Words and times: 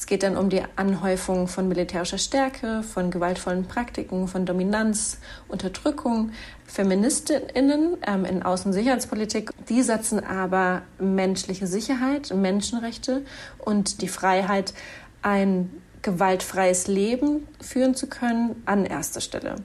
Es 0.00 0.06
geht 0.06 0.22
dann 0.22 0.38
um 0.38 0.48
die 0.48 0.62
Anhäufung 0.76 1.46
von 1.46 1.68
militärischer 1.68 2.16
Stärke, 2.16 2.82
von 2.82 3.10
gewaltvollen 3.10 3.66
Praktiken, 3.68 4.28
von 4.28 4.46
Dominanz, 4.46 5.18
Unterdrückung. 5.46 6.32
Feministinnen 6.64 7.98
ähm, 8.06 8.24
in 8.24 8.42
Außensicherheitspolitik, 8.42 9.50
die 9.68 9.82
setzen 9.82 10.24
aber 10.24 10.80
menschliche 10.98 11.66
Sicherheit, 11.66 12.34
Menschenrechte 12.34 13.26
und 13.58 14.00
die 14.00 14.08
Freiheit, 14.08 14.72
ein 15.20 15.70
gewaltfreies 16.00 16.86
Leben 16.86 17.46
führen 17.60 17.94
zu 17.94 18.06
können, 18.06 18.62
an 18.64 18.86
erster 18.86 19.20
Stelle. 19.20 19.56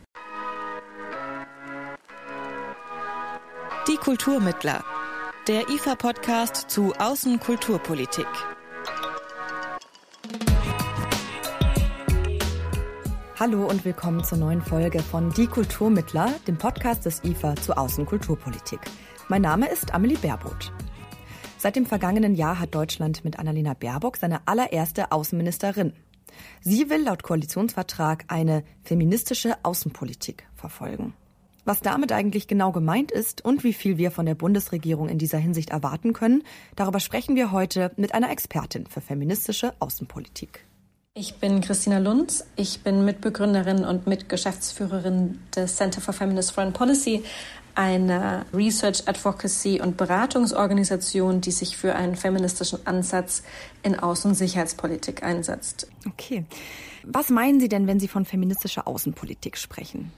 Die 3.88 3.96
Kulturmittler. 3.96 4.84
Der 5.48 5.70
IFA-Podcast 5.70 6.70
zu 6.70 6.92
Außenkulturpolitik. 7.00 8.28
Hallo 13.38 13.68
und 13.68 13.84
willkommen 13.84 14.24
zur 14.24 14.38
neuen 14.38 14.62
Folge 14.62 15.00
von 15.00 15.30
Die 15.30 15.48
Kulturmittler, 15.48 16.34
dem 16.48 16.58
Podcast 16.58 17.06
des 17.06 17.22
IFA 17.26 17.58
zu 17.58 17.76
Außenkulturpolitik. 17.76 18.80
Mein 19.28 19.42
Name 19.42 19.68
ist 19.68 19.94
Amelie 19.94 20.16
Baerboth. 20.16 20.72
Seit 21.58 21.76
dem 21.76 21.86
vergangenen 21.86 22.36
Jahr 22.36 22.60
hat 22.60 22.74
Deutschland 22.74 23.26
mit 23.26 23.38
Annalena 23.38 23.74
Baerbock 23.74 24.16
seine 24.16 24.48
allererste 24.48 25.12
Außenministerin. 25.12 25.92
Sie 26.62 26.90
will 26.90 27.04
laut 27.04 27.24
Koalitionsvertrag 27.24 28.24
eine 28.30 28.64
feministische 28.84 29.58
Außenpolitik 29.64 30.48
verfolgen. 30.54 31.14
Was 31.66 31.82
damit 31.82 32.14
eigentlich 32.14 32.48
genau 32.48 32.72
gemeint 32.72 33.12
ist 33.12 33.44
und 33.44 33.66
wie 33.66 33.74
viel 33.74 33.98
wir 33.98 34.12
von 34.12 34.26
der 34.26 34.36
Bundesregierung 34.36 35.10
in 35.10 35.18
dieser 35.18 35.40
Hinsicht 35.40 35.72
erwarten 35.72 36.14
können, 36.14 36.44
darüber 36.78 37.02
sprechen 37.02 37.36
wir 37.36 37.52
heute 37.52 37.92
mit 37.98 38.14
einer 38.14 38.32
Expertin 38.32 38.88
für 38.88 39.02
feministische 39.02 39.74
Außenpolitik. 39.80 40.66
Ich 41.18 41.36
bin 41.36 41.62
Christina 41.62 42.00
Lunz. 42.00 42.44
Ich 42.58 42.82
bin 42.82 43.06
Mitbegründerin 43.06 43.86
und 43.86 44.06
Mitgeschäftsführerin 44.06 45.40
des 45.56 45.78
Center 45.78 46.02
for 46.02 46.14
Feminist 46.14 46.52
Foreign 46.52 46.74
Policy, 46.74 47.24
einer 47.74 48.46
Research, 48.54 49.08
Advocacy 49.08 49.80
und 49.80 49.96
Beratungsorganisation, 49.96 51.40
die 51.40 51.52
sich 51.52 51.78
für 51.78 51.96
einen 51.96 52.18
feministischen 52.18 52.86
Ansatz 52.86 53.44
in 53.82 53.96
Außen- 53.96 54.28
und 54.28 54.36
Sicherheitspolitik 54.36 55.24
einsetzt. 55.24 55.88
Okay. 56.06 56.44
Was 57.04 57.30
meinen 57.30 57.62
Sie 57.62 57.70
denn, 57.70 57.88
wenn 57.88 58.02
Sie 58.02 58.10
von 58.10 58.26
feministischer 58.26 58.86
Außenpolitik 58.86 59.58
sprechen? 59.58 60.12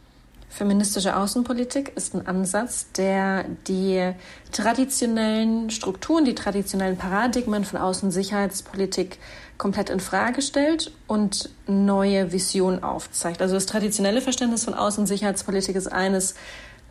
Feministische 0.50 1.16
Außenpolitik 1.16 1.92
ist 1.96 2.16
ein 2.16 2.26
Ansatz, 2.26 2.88
der 2.94 3.46
die 3.68 4.14
traditionellen 4.52 5.70
Strukturen, 5.70 6.26
die 6.26 6.36
traditionellen 6.36 6.98
Paradigmen 6.98 7.64
von 7.64 7.80
Außensicherheitspolitik 7.80 9.20
komplett 9.58 9.90
in 9.90 10.00
Frage 10.00 10.42
stellt 10.42 10.92
und 11.06 11.50
neue 11.68 12.32
Visionen 12.32 12.82
aufzeigt. 12.82 13.42
Also 13.42 13.56
das 13.56 13.66
traditionelle 13.66 14.22
Verständnis 14.22 14.64
von 14.64 14.74
Außensicherheitspolitik 14.74 15.76
ist 15.76 15.92
eines, 15.92 16.36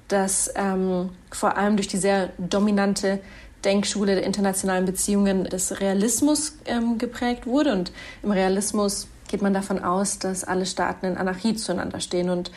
das 0.08 0.52
ähm, 0.54 1.10
vor 1.30 1.56
allem 1.56 1.76
durch 1.76 1.88
die 1.88 1.96
sehr 1.96 2.30
dominante 2.38 3.20
Denkschule 3.64 4.14
der 4.14 4.24
internationalen 4.24 4.84
Beziehungen 4.84 5.44
des 5.44 5.80
Realismus 5.80 6.58
ähm, 6.66 6.98
geprägt 6.98 7.46
wurde. 7.46 7.72
Und 7.72 7.90
im 8.22 8.30
Realismus 8.30 9.08
geht 9.28 9.42
man 9.42 9.54
davon 9.54 9.82
aus, 9.82 10.18
dass 10.18 10.44
alle 10.44 10.66
Staaten 10.66 11.06
in 11.06 11.16
Anarchie 11.16 11.56
zueinander 11.56 12.00
stehen 12.00 12.30
und 12.30 12.52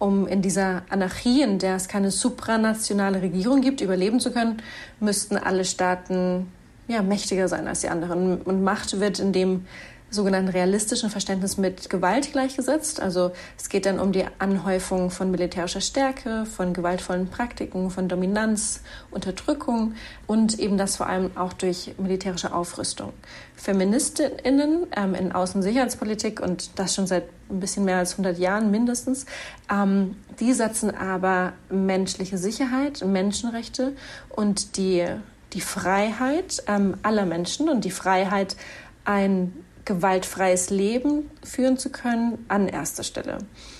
um 0.00 0.26
in 0.26 0.42
dieser 0.42 0.82
Anarchie, 0.88 1.42
in 1.42 1.58
der 1.58 1.76
es 1.76 1.86
keine 1.86 2.10
supranationale 2.10 3.22
Regierung 3.22 3.60
gibt, 3.60 3.82
überleben 3.82 4.18
zu 4.18 4.32
können, 4.32 4.62
müssten 4.98 5.36
alle 5.36 5.64
Staaten 5.64 6.48
ja, 6.88 7.02
mächtiger 7.02 7.46
sein 7.48 7.68
als 7.68 7.82
die 7.82 7.90
anderen. 7.90 8.40
Und 8.40 8.64
Macht 8.64 8.98
wird 8.98 9.20
in 9.20 9.32
dem 9.32 9.66
sogenannten 10.10 10.50
realistischen 10.50 11.08
Verständnis 11.08 11.56
mit 11.56 11.88
Gewalt 11.88 12.32
gleichgesetzt. 12.32 13.00
Also 13.00 13.30
es 13.56 13.68
geht 13.68 13.86
dann 13.86 14.00
um 14.00 14.12
die 14.12 14.24
Anhäufung 14.38 15.10
von 15.10 15.30
militärischer 15.30 15.80
Stärke, 15.80 16.44
von 16.46 16.72
gewaltvollen 16.72 17.28
Praktiken, 17.28 17.90
von 17.90 18.08
Dominanz, 18.08 18.80
Unterdrückung 19.10 19.94
und 20.26 20.58
eben 20.58 20.76
das 20.76 20.96
vor 20.96 21.06
allem 21.06 21.30
auch 21.36 21.52
durch 21.52 21.94
militärische 21.98 22.52
Aufrüstung. 22.52 23.12
Feministinnen 23.54 24.86
ähm, 24.96 25.14
in 25.14 25.32
Außensicherheitspolitik 25.32 26.40
und 26.40 26.78
das 26.78 26.94
schon 26.94 27.06
seit 27.06 27.24
ein 27.48 27.60
bisschen 27.60 27.84
mehr 27.84 27.98
als 27.98 28.12
100 28.12 28.38
Jahren 28.38 28.70
mindestens, 28.70 29.26
ähm, 29.70 30.16
die 30.40 30.52
setzen 30.52 30.94
aber 30.94 31.52
menschliche 31.68 32.38
Sicherheit, 32.38 33.04
Menschenrechte 33.04 33.92
und 34.30 34.76
die, 34.76 35.04
die 35.52 35.60
Freiheit 35.60 36.62
ähm, 36.66 36.96
aller 37.02 37.26
Menschen 37.26 37.68
und 37.68 37.84
die 37.84 37.90
Freiheit, 37.90 38.56
ein 39.04 39.52
gewaltfreies 39.90 40.70
Leben 40.70 41.28
führen 41.42 41.76
zu 41.76 41.90
können, 41.90 42.44
an 42.46 42.68
erster 42.68 43.02
Stelle. 43.02 43.38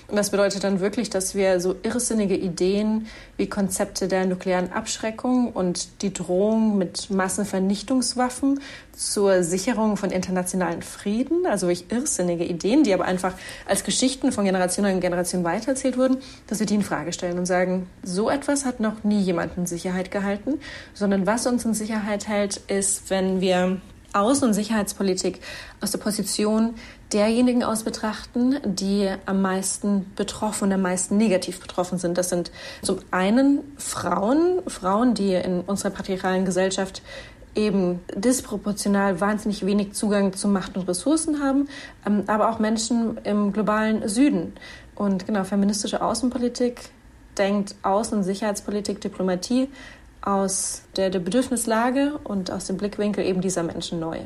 Und 0.08 0.16
das 0.16 0.30
bedeutet 0.30 0.64
dann 0.64 0.80
wirklich, 0.80 1.08
dass 1.08 1.36
wir 1.36 1.60
so 1.60 1.76
irrsinnige 1.84 2.36
Ideen 2.36 3.06
wie 3.36 3.48
Konzepte 3.48 4.08
der 4.08 4.26
nuklearen 4.26 4.72
Abschreckung 4.72 5.52
und 5.52 6.02
die 6.02 6.12
Drohung 6.12 6.78
mit 6.78 7.10
Massenvernichtungswaffen 7.10 8.58
zur 8.92 9.44
Sicherung 9.44 9.96
von 9.96 10.10
internationalen 10.10 10.82
Frieden, 10.82 11.46
also 11.46 11.68
wirklich 11.68 11.92
irrsinnige 11.92 12.44
Ideen, 12.44 12.82
die 12.82 12.92
aber 12.92 13.04
einfach 13.04 13.34
als 13.66 13.84
Geschichten 13.84 14.32
von 14.32 14.44
Generation 14.44 14.86
in 14.86 14.98
Generation 14.98 15.44
weitererzählt 15.44 15.96
wurden, 15.96 16.16
dass 16.48 16.58
wir 16.58 16.66
die 16.66 16.74
in 16.74 16.82
Frage 16.82 17.12
stellen 17.12 17.38
und 17.38 17.46
sagen, 17.46 17.88
so 18.02 18.30
etwas 18.30 18.64
hat 18.64 18.80
noch 18.80 19.04
nie 19.04 19.20
jemand 19.20 19.68
Sicherheit 19.68 20.10
gehalten, 20.10 20.58
sondern 20.92 21.24
was 21.24 21.46
uns 21.46 21.64
in 21.64 21.72
Sicherheit 21.74 22.26
hält, 22.26 22.56
ist, 22.56 23.10
wenn 23.10 23.40
wir 23.40 23.80
Außen- 24.12 24.44
und 24.44 24.54
Sicherheitspolitik 24.54 25.40
aus 25.80 25.90
der 25.90 25.98
Position 25.98 26.74
derjenigen 27.12 27.62
aus 27.64 27.82
betrachten, 27.82 28.56
die 28.64 29.08
am 29.26 29.42
meisten 29.42 30.12
betroffen 30.16 30.64
und 30.64 30.72
am 30.72 30.82
meisten 30.82 31.16
negativ 31.16 31.60
betroffen 31.60 31.98
sind. 31.98 32.18
Das 32.18 32.28
sind 32.28 32.50
zum 32.82 32.98
einen 33.10 33.60
Frauen, 33.76 34.62
Frauen, 34.66 35.14
die 35.14 35.34
in 35.34 35.60
unserer 35.62 35.90
patriarchalen 35.90 36.44
Gesellschaft 36.44 37.02
eben 37.54 38.00
disproportional 38.14 39.20
wahnsinnig 39.20 39.66
wenig 39.66 39.92
Zugang 39.92 40.34
zu 40.34 40.48
Macht 40.48 40.76
und 40.76 40.88
Ressourcen 40.88 41.42
haben, 41.42 41.68
ähm, 42.06 42.24
aber 42.26 42.50
auch 42.50 42.58
Menschen 42.58 43.18
im 43.24 43.52
globalen 43.52 44.08
Süden. 44.08 44.52
Und 44.94 45.26
genau, 45.26 45.44
feministische 45.44 46.02
Außenpolitik 46.02 46.90
denkt 47.38 47.74
Außen- 47.82 48.14
und 48.14 48.22
Sicherheitspolitik, 48.22 49.00
Diplomatie 49.00 49.68
aus 50.22 50.82
der, 50.96 51.10
der 51.10 51.20
Bedürfnislage 51.20 52.18
und 52.24 52.50
aus 52.50 52.66
dem 52.66 52.76
Blickwinkel 52.76 53.24
eben 53.24 53.40
dieser 53.40 53.62
Menschen 53.62 54.00
neu. 54.00 54.20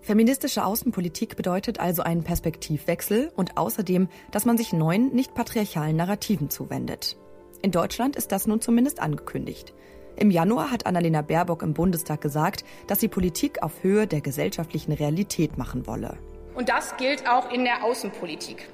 Feministische 0.00 0.66
Außenpolitik 0.66 1.34
bedeutet 1.34 1.80
also 1.80 2.02
einen 2.02 2.24
Perspektivwechsel 2.24 3.32
und 3.36 3.56
außerdem, 3.56 4.08
dass 4.30 4.44
man 4.44 4.58
sich 4.58 4.74
neuen, 4.74 5.14
nicht 5.14 5.34
patriarchalen 5.34 5.96
Narrativen 5.96 6.50
zuwendet. 6.50 7.16
In 7.62 7.70
Deutschland 7.70 8.14
ist 8.14 8.30
das 8.30 8.46
nun 8.46 8.60
zumindest 8.60 9.00
angekündigt. 9.00 9.72
Im 10.16 10.30
Januar 10.30 10.70
hat 10.70 10.84
Annalena 10.84 11.22
Baerbock 11.22 11.62
im 11.62 11.72
Bundestag 11.72 12.20
gesagt, 12.20 12.64
dass 12.86 13.00
sie 13.00 13.08
Politik 13.08 13.62
auf 13.62 13.82
Höhe 13.82 14.06
der 14.06 14.20
gesellschaftlichen 14.20 14.92
Realität 14.92 15.56
machen 15.56 15.86
wolle. 15.86 16.18
Und 16.54 16.68
das 16.68 16.96
gilt 16.96 17.28
auch 17.28 17.50
in 17.50 17.64
der 17.64 17.84
Außenpolitik. 17.84 18.68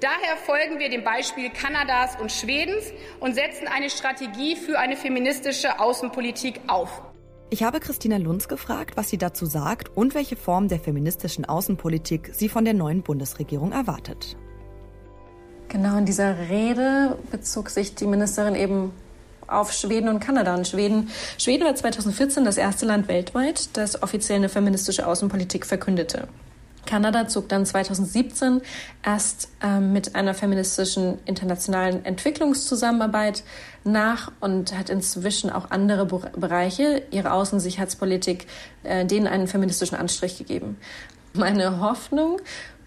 Daher 0.00 0.36
folgen 0.44 0.78
wir 0.78 0.88
dem 0.88 1.04
Beispiel 1.04 1.50
Kanadas 1.50 2.20
und 2.20 2.32
Schwedens 2.32 2.92
und 3.20 3.34
setzen 3.34 3.68
eine 3.68 3.90
Strategie 3.90 4.56
für 4.56 4.78
eine 4.78 4.96
feministische 4.96 5.80
Außenpolitik 5.80 6.60
auf. 6.66 7.02
Ich 7.48 7.62
habe 7.62 7.78
Christina 7.78 8.16
Lunz 8.16 8.48
gefragt, 8.48 8.96
was 8.96 9.08
sie 9.08 9.18
dazu 9.18 9.46
sagt 9.46 9.96
und 9.96 10.14
welche 10.14 10.36
Form 10.36 10.68
der 10.68 10.80
feministischen 10.80 11.44
Außenpolitik 11.44 12.30
sie 12.32 12.48
von 12.48 12.64
der 12.64 12.74
neuen 12.74 13.02
Bundesregierung 13.02 13.72
erwartet. 13.72 14.36
Genau, 15.68 15.96
in 15.98 16.06
dieser 16.06 16.48
Rede 16.48 17.18
bezog 17.30 17.70
sich 17.70 17.94
die 17.94 18.06
Ministerin 18.06 18.54
eben 18.54 18.92
auf 19.46 19.72
Schweden 19.72 20.08
und 20.08 20.20
Kanada. 20.20 20.54
Und 20.54 20.66
Schweden, 20.66 21.10
Schweden 21.38 21.64
war 21.64 21.74
2014 21.74 22.44
das 22.44 22.56
erste 22.56 22.86
Land 22.86 23.08
weltweit, 23.08 23.76
das 23.76 24.02
offiziell 24.02 24.38
eine 24.38 24.48
feministische 24.48 25.06
Außenpolitik 25.06 25.66
verkündete. 25.66 26.28
Kanada 26.86 27.28
zog 27.28 27.48
dann 27.48 27.66
2017 27.66 28.62
erst 29.04 29.50
ähm, 29.62 29.92
mit 29.92 30.14
einer 30.14 30.34
feministischen 30.34 31.18
internationalen 31.26 32.04
Entwicklungszusammenarbeit 32.04 33.42
nach 33.84 34.32
und 34.40 34.76
hat 34.76 34.90
inzwischen 34.90 35.50
auch 35.50 35.70
andere 35.70 36.06
Be 36.06 36.30
Bereiche 36.36 37.02
ihrer 37.10 37.34
Außensicherheitspolitik 37.34 38.46
äh, 38.82 39.04
denen 39.04 39.26
einen 39.26 39.48
feministischen 39.48 39.96
Anstrich 39.96 40.38
gegeben. 40.38 40.78
Meine 41.34 41.80
Hoffnung 41.80 42.40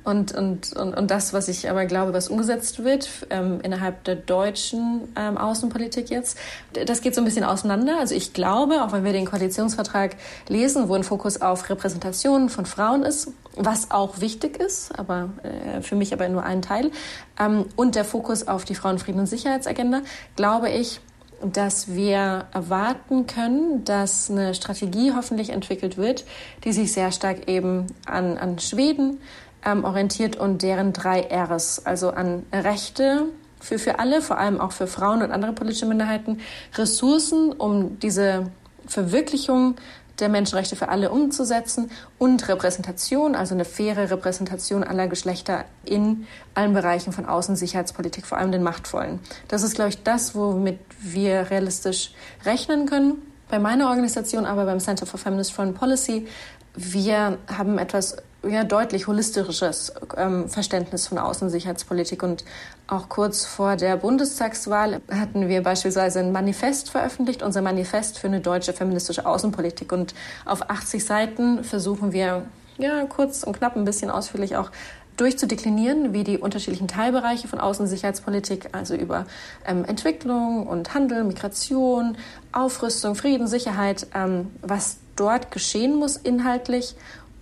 und, 0.04 0.34
und, 0.34 0.74
und, 0.74 0.98
und 0.98 1.12
das, 1.12 1.34
was 1.34 1.50
ich 1.50 1.70
aber 1.70 1.86
glaube, 1.86 2.14
was 2.14 2.30
umgesetzt 2.30 2.84
wird 2.84 3.10
ähm, 3.30 3.60
innerhalb 3.62 4.04
der 4.06 4.16
deutschen 4.16 5.02
ähm, 5.16 5.38
Außenpolitik 5.38 6.10
jetzt, 6.10 6.38
das 6.86 7.02
geht 7.02 7.16
so 7.16 7.22
ein 7.22 7.26
bisschen 7.26 7.44
auseinander. 7.44 7.98
Also 8.00 8.16
ich 8.16 8.34
glaube, 8.34 8.84
auch 8.84 8.94
wenn 8.94 9.04
wir 9.04 9.12
den 9.12 9.26
Koalitionsvertrag 9.26 10.16
lesen, 10.48 10.88
wo 10.88 10.96
ein 10.96 11.04
Fokus 11.04 11.42
auf 11.42 11.70
Repräsentation 11.70 12.50
von 12.50 12.66
Frauen 12.66 13.04
ist, 13.04 13.34
was 13.56 13.92
auch 13.92 14.22
wichtig 14.22 14.58
ist, 14.58 14.98
aber 14.98 15.30
äh, 15.44 15.82
für 15.82 15.96
mich 15.96 16.14
aber 16.14 16.30
nur 16.30 16.44
ein 16.44 16.62
Teil, 16.62 16.92
ähm, 17.38 17.66
und 17.76 17.96
der 17.96 18.06
Fokus 18.06 18.48
auf 18.48 18.64
die 18.64 18.76
Frauenfrieden- 18.76 19.20
und 19.20 19.28
Sicherheitsagenda, 19.28 20.02
glaube 20.36 20.70
ich, 20.70 21.02
dass 21.42 21.94
wir 21.94 22.46
erwarten 22.54 23.28
können, 23.28 23.84
dass 23.86 24.30
eine 24.30 24.54
Strategie 24.54 25.14
hoffentlich 25.16 25.52
entwickelt 25.52 25.98
wird, 25.98 26.26
die 26.64 26.74
sich 26.74 26.92
sehr 26.92 27.12
stark 27.12 27.48
eben 27.48 27.88
an, 28.06 28.38
an 28.38 28.60
Schweden 28.60 29.20
ähm, 29.66 29.84
orientiert 29.84 30.36
und 30.36 30.62
deren 30.62 30.94
drei 30.94 31.28
Rs, 31.32 31.86
also 31.86 32.12
an 32.12 32.46
Rechte 32.54 33.26
für, 33.60 33.80
für 33.80 34.00
alle, 34.00 34.22
vor 34.22 34.38
allem 34.38 34.60
auch 34.62 34.72
für 34.72 34.88
Frauen 34.88 35.22
und 35.22 35.32
andere 35.32 35.54
politische 35.54 35.86
Minderheiten, 35.86 36.40
Ressourcen, 36.76 37.52
um 37.52 38.00
diese 38.00 38.48
Verwirklichung 38.88 39.76
der 40.20 40.30
Menschenrechte 40.30 40.76
für 40.76 40.90
alle 40.90 41.12
umzusetzen 41.12 41.92
und 42.18 42.48
Repräsentation, 42.48 43.36
also 43.36 43.54
eine 43.54 43.66
faire 43.66 44.10
Repräsentation 44.10 44.84
aller 44.84 45.08
Geschlechter 45.08 45.66
in 45.86 46.28
allen 46.54 46.74
Bereichen 46.74 47.14
von 47.14 47.26
Außensicherheitspolitik, 47.26 48.26
vor 48.26 48.38
allem 48.38 48.52
den 48.52 48.64
machtvollen. 48.64 49.20
Das 49.48 49.64
ist, 49.64 49.76
glaube 49.76 49.90
ich, 49.90 50.04
das, 50.04 50.36
womit 50.36 50.80
wir 51.00 51.50
realistisch 51.50 52.14
rechnen 52.46 52.86
können. 52.86 53.22
Bei 53.50 53.60
meiner 53.60 53.90
Organisation, 53.90 54.46
aber 54.46 54.66
beim 54.66 54.80
Center 54.80 55.06
for 55.06 55.20
Feminist 55.20 55.54
Foreign 55.54 55.74
Policy, 55.74 56.28
wir 56.76 57.38
haben 57.48 57.78
etwas 57.78 58.18
ja, 58.48 58.64
deutlich 58.64 59.08
holistisches 59.08 59.94
ähm, 60.16 60.48
Verständnis 60.48 61.08
von 61.08 61.18
Außensicherheitspolitik. 61.18 62.24
Und 62.24 62.46
auch 62.88 63.10
kurz 63.10 63.46
vor 63.46 63.76
der 63.76 63.98
Bundestagswahl 63.98 65.02
hatten 65.12 65.50
wir 65.50 65.62
beispielsweise 65.62 66.20
ein 66.20 66.32
Manifest 66.32 66.90
veröffentlicht, 66.90 67.44
unser 67.44 67.62
Manifest 67.62 68.20
für 68.20 68.28
eine 68.28 68.40
deutsche 68.40 68.74
feministische 68.74 69.26
Außenpolitik. 69.26 69.92
Und 69.92 70.14
auf 70.46 70.70
80 70.70 71.04
Seiten 71.04 71.64
versuchen 71.64 72.14
wir, 72.14 72.46
ja, 72.78 73.06
kurz 73.06 73.44
und 73.44 73.58
knapp 73.58 73.76
ein 73.76 73.84
bisschen 73.84 74.10
ausführlich 74.10 74.56
auch 74.56 74.72
durchzudeklinieren, 75.18 76.14
wie 76.14 76.24
die 76.24 76.38
unterschiedlichen 76.38 76.88
Teilbereiche 76.88 77.50
von 77.50 77.60
Außensicherheitspolitik, 77.60 78.70
also 78.72 78.96
über 78.96 79.26
ähm, 79.68 79.84
Entwicklung 79.84 80.66
und 80.66 80.94
Handel, 80.94 81.26
Migration, 81.26 82.18
Aufrüstung, 82.54 83.16
Frieden, 83.16 83.48
Sicherheit, 83.48 84.08
ähm, 84.16 84.50
was 84.62 85.00
dort 85.18 85.52
geschehen 85.52 85.96
muss 85.96 86.16
inhaltlich 86.16 86.96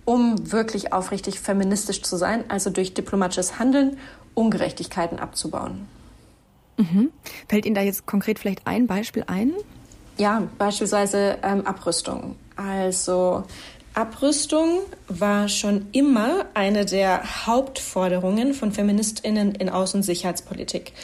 um 0.08 0.50
wirklich 0.50 0.94
aufrichtig 0.94 1.38
feministisch 1.38 2.00
zu 2.00 2.16
sein, 2.16 2.44
also 2.48 2.70
durch 2.70 2.94
diplomatisches 2.94 3.58
Handeln 3.58 3.98
Ungerechtigkeiten 4.32 5.18
abzubauen. 5.18 5.86
Mhm. 6.78 7.10
Fällt 7.46 7.66
Ihnen 7.66 7.74
da 7.74 7.82
jetzt 7.82 8.06
konkret 8.06 8.38
vielleicht 8.38 8.66
ein 8.66 8.86
Beispiel 8.86 9.24
ein? 9.26 9.52
Ja, 10.16 10.44
beispielsweise 10.56 11.36
ähm, 11.42 11.66
Abrüstung. 11.66 12.36
Also 12.56 13.44
Abrüstung 13.92 14.78
war 15.08 15.50
schon 15.50 15.88
immer 15.92 16.46
eine 16.54 16.86
der 16.86 17.46
Hauptforderungen 17.46 18.54
von 18.54 18.72
Feministinnen 18.72 19.56
in 19.56 19.68
Außen- 19.68 19.96
und 19.96 20.04
Sicherheitspolitik. 20.04 20.94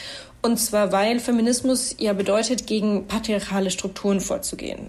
Und 0.40 0.56
zwar, 0.56 0.92
weil 0.92 1.20
Feminismus 1.20 1.94
ja 1.98 2.14
bedeutet, 2.14 2.66
gegen 2.66 3.06
patriarchale 3.06 3.70
Strukturen 3.70 4.20
vorzugehen 4.20 4.88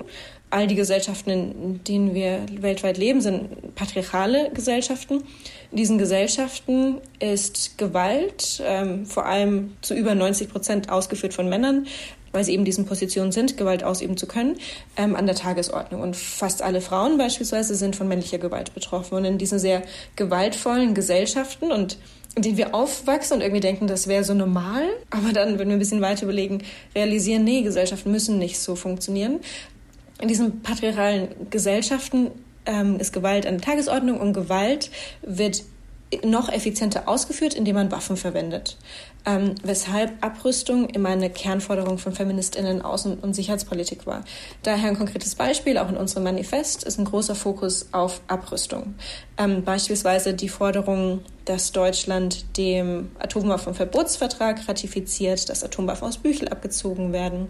all 0.55 0.67
die 0.67 0.75
Gesellschaften, 0.75 1.29
in 1.29 1.83
denen 1.83 2.13
wir 2.13 2.45
weltweit 2.61 2.97
leben, 2.97 3.19
sind 3.19 3.75
patriarchale 3.75 4.51
Gesellschaften. 4.53 5.23
In 5.71 5.77
diesen 5.77 5.97
Gesellschaften 5.97 7.01
ist 7.19 7.77
Gewalt 7.77 8.63
ähm, 8.65 9.05
vor 9.05 9.25
allem 9.25 9.73
zu 9.81 9.93
über 9.93 10.15
90 10.15 10.49
Prozent 10.49 10.89
ausgeführt 10.89 11.33
von 11.33 11.49
Männern, 11.49 11.87
weil 12.31 12.45
sie 12.45 12.53
eben 12.53 12.63
diesen 12.63 12.85
Positionen 12.85 13.33
sind, 13.33 13.57
Gewalt 13.57 13.83
ausüben 13.83 14.15
zu 14.15 14.27
können, 14.27 14.55
ähm, 14.95 15.17
an 15.17 15.25
der 15.25 15.35
Tagesordnung. 15.35 16.01
Und 16.01 16.15
fast 16.15 16.61
alle 16.61 16.79
Frauen 16.79 17.17
beispielsweise 17.17 17.75
sind 17.75 17.97
von 17.97 18.07
männlicher 18.07 18.37
Gewalt 18.37 18.73
betroffen. 18.73 19.15
Und 19.15 19.25
in 19.25 19.37
diesen 19.37 19.59
sehr 19.59 19.81
gewaltvollen 20.15 20.93
Gesellschaften 20.93 21.73
und 21.73 21.97
in 22.37 22.43
denen 22.43 22.57
wir 22.57 22.75
aufwachsen 22.75 23.35
und 23.35 23.41
irgendwie 23.41 23.61
denken, 23.61 23.87
das 23.87 24.07
wäre 24.07 24.23
so 24.23 24.33
normal. 24.33 24.83
Aber 25.09 25.33
dann, 25.33 25.59
wenn 25.59 25.67
wir 25.67 25.75
ein 25.75 25.79
bisschen 25.79 26.01
weiter 26.01 26.23
überlegen, 26.23 26.63
realisieren, 26.93 27.43
nee, 27.43 27.61
Gesellschaften 27.61 28.11
müssen 28.11 28.37
nicht 28.39 28.59
so 28.59 28.75
funktionieren 28.75 29.39
in 30.19 30.27
diesen 30.27 30.61
patriarchalen 30.61 31.49
Gesellschaften 31.49 32.31
ähm, 32.65 32.99
ist 32.99 33.13
Gewalt 33.13 33.45
an 33.45 33.57
der 33.57 33.61
Tagesordnung 33.61 34.19
und 34.19 34.33
Gewalt 34.33 34.91
wird 35.21 35.63
noch 36.23 36.49
effizienter 36.49 37.07
ausgeführt, 37.07 37.53
indem 37.53 37.75
man 37.75 37.91
Waffen 37.91 38.17
verwendet. 38.17 38.77
Ähm, 39.27 39.55
weshalb 39.63 40.23
Abrüstung 40.23 40.87
immer 40.89 41.09
eine 41.09 41.31
Kernforderung 41.31 41.97
von 41.97 42.13
FeministInnen 42.13 42.83
Außen- 42.83 43.19
und 43.21 43.33
Sicherheitspolitik 43.33 44.05
war. 44.05 44.23
Daher 44.61 44.89
ein 44.89 44.97
konkretes 44.97 45.33
Beispiel, 45.33 45.79
auch 45.79 45.89
in 45.89 45.97
unserem 45.97 46.25
Manifest, 46.25 46.83
ist 46.83 46.99
ein 46.99 47.05
großer 47.05 47.33
Fokus 47.33 47.87
auf 47.91 48.21
Abrüstung. 48.27 48.93
Ähm, 49.37 49.63
beispielsweise 49.63 50.35
die 50.35 50.49
Forderung, 50.49 51.21
dass 51.45 51.71
Deutschland 51.71 52.57
dem 52.57 53.11
Atomwaffenverbotsvertrag 53.17 54.67
ratifiziert, 54.67 55.49
dass 55.49 55.63
Atomwaffen 55.63 56.07
aus 56.07 56.19
Büchel 56.19 56.49
abgezogen 56.49 57.11
werden, 57.11 57.47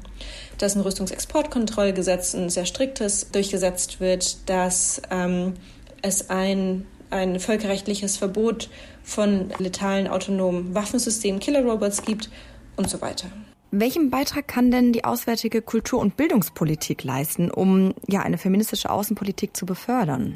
dass 0.57 0.75
ein 0.75 0.81
Rüstungsexportkontrollgesetz, 0.81 2.35
ein 2.35 2.49
sehr 2.49 2.65
striktes, 2.65 3.31
durchgesetzt 3.31 3.99
wird, 3.99 4.49
dass 4.49 5.01
ähm, 5.11 5.55
es 6.01 6.29
ein 6.29 6.85
ein 7.15 7.39
völkerrechtliches 7.39 8.17
Verbot 8.17 8.69
von 9.03 9.49
letalen 9.57 10.07
autonomen 10.07 10.75
Waffensystemen, 10.75 11.39
Killerrobots 11.39 12.03
gibt 12.03 12.29
und 12.75 12.89
so 12.89 13.01
weiter. 13.01 13.27
Welchen 13.71 14.09
Beitrag 14.09 14.47
kann 14.47 14.71
denn 14.71 14.93
die 14.93 15.03
auswärtige 15.03 15.61
Kultur- 15.61 15.99
und 15.99 16.17
Bildungspolitik 16.17 17.03
leisten, 17.03 17.51
um 17.51 17.93
ja 18.07 18.21
eine 18.21 18.37
feministische 18.37 18.89
Außenpolitik 18.89 19.55
zu 19.55 19.65
befördern? 19.65 20.33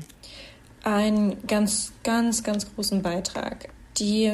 Einen 0.83 1.45
ganz, 1.47 1.91
ganz, 2.03 2.43
ganz 2.43 2.73
großen 2.73 3.01
Beitrag. 3.01 3.69
Die, 3.97 4.31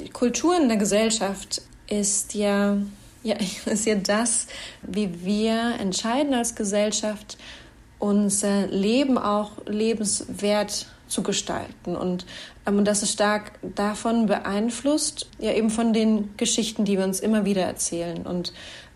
die 0.00 0.10
Kultur 0.10 0.56
in 0.60 0.68
der 0.68 0.76
Gesellschaft 0.76 1.62
ist 1.88 2.34
ja, 2.34 2.78
ja, 3.22 3.36
ist 3.66 3.86
ja 3.86 3.94
das, 3.96 4.46
wie 4.82 5.24
wir 5.24 5.74
entscheiden 5.80 6.34
als 6.34 6.54
Gesellschaft, 6.54 7.38
unser 7.98 8.66
Leben 8.68 9.18
auch 9.18 9.52
lebenswert 9.66 10.86
zu 11.08 11.22
gestalten. 11.22 11.96
Und, 11.96 12.26
ähm, 12.66 12.84
das 12.84 13.02
ist 13.02 13.12
stark 13.12 13.52
davon 13.62 14.26
beeinflusst, 14.26 15.28
ja 15.38 15.52
eben 15.52 15.70
von 15.70 15.92
den 15.92 16.36
Geschichten, 16.36 16.84
die 16.84 16.98
wir 16.98 17.04
uns 17.04 17.20
immer 17.20 17.44
wieder 17.44 17.62
erzählen. 17.62 18.26
Und, 18.26 18.52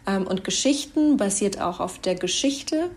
ähm, 0.07 0.27
und 0.27 0.45
Geschichten 0.45 1.17
basiert 1.17 1.61
auch 1.61 1.81
auf 1.81 1.99
der 1.99 2.15
Geschichte, 2.15 2.91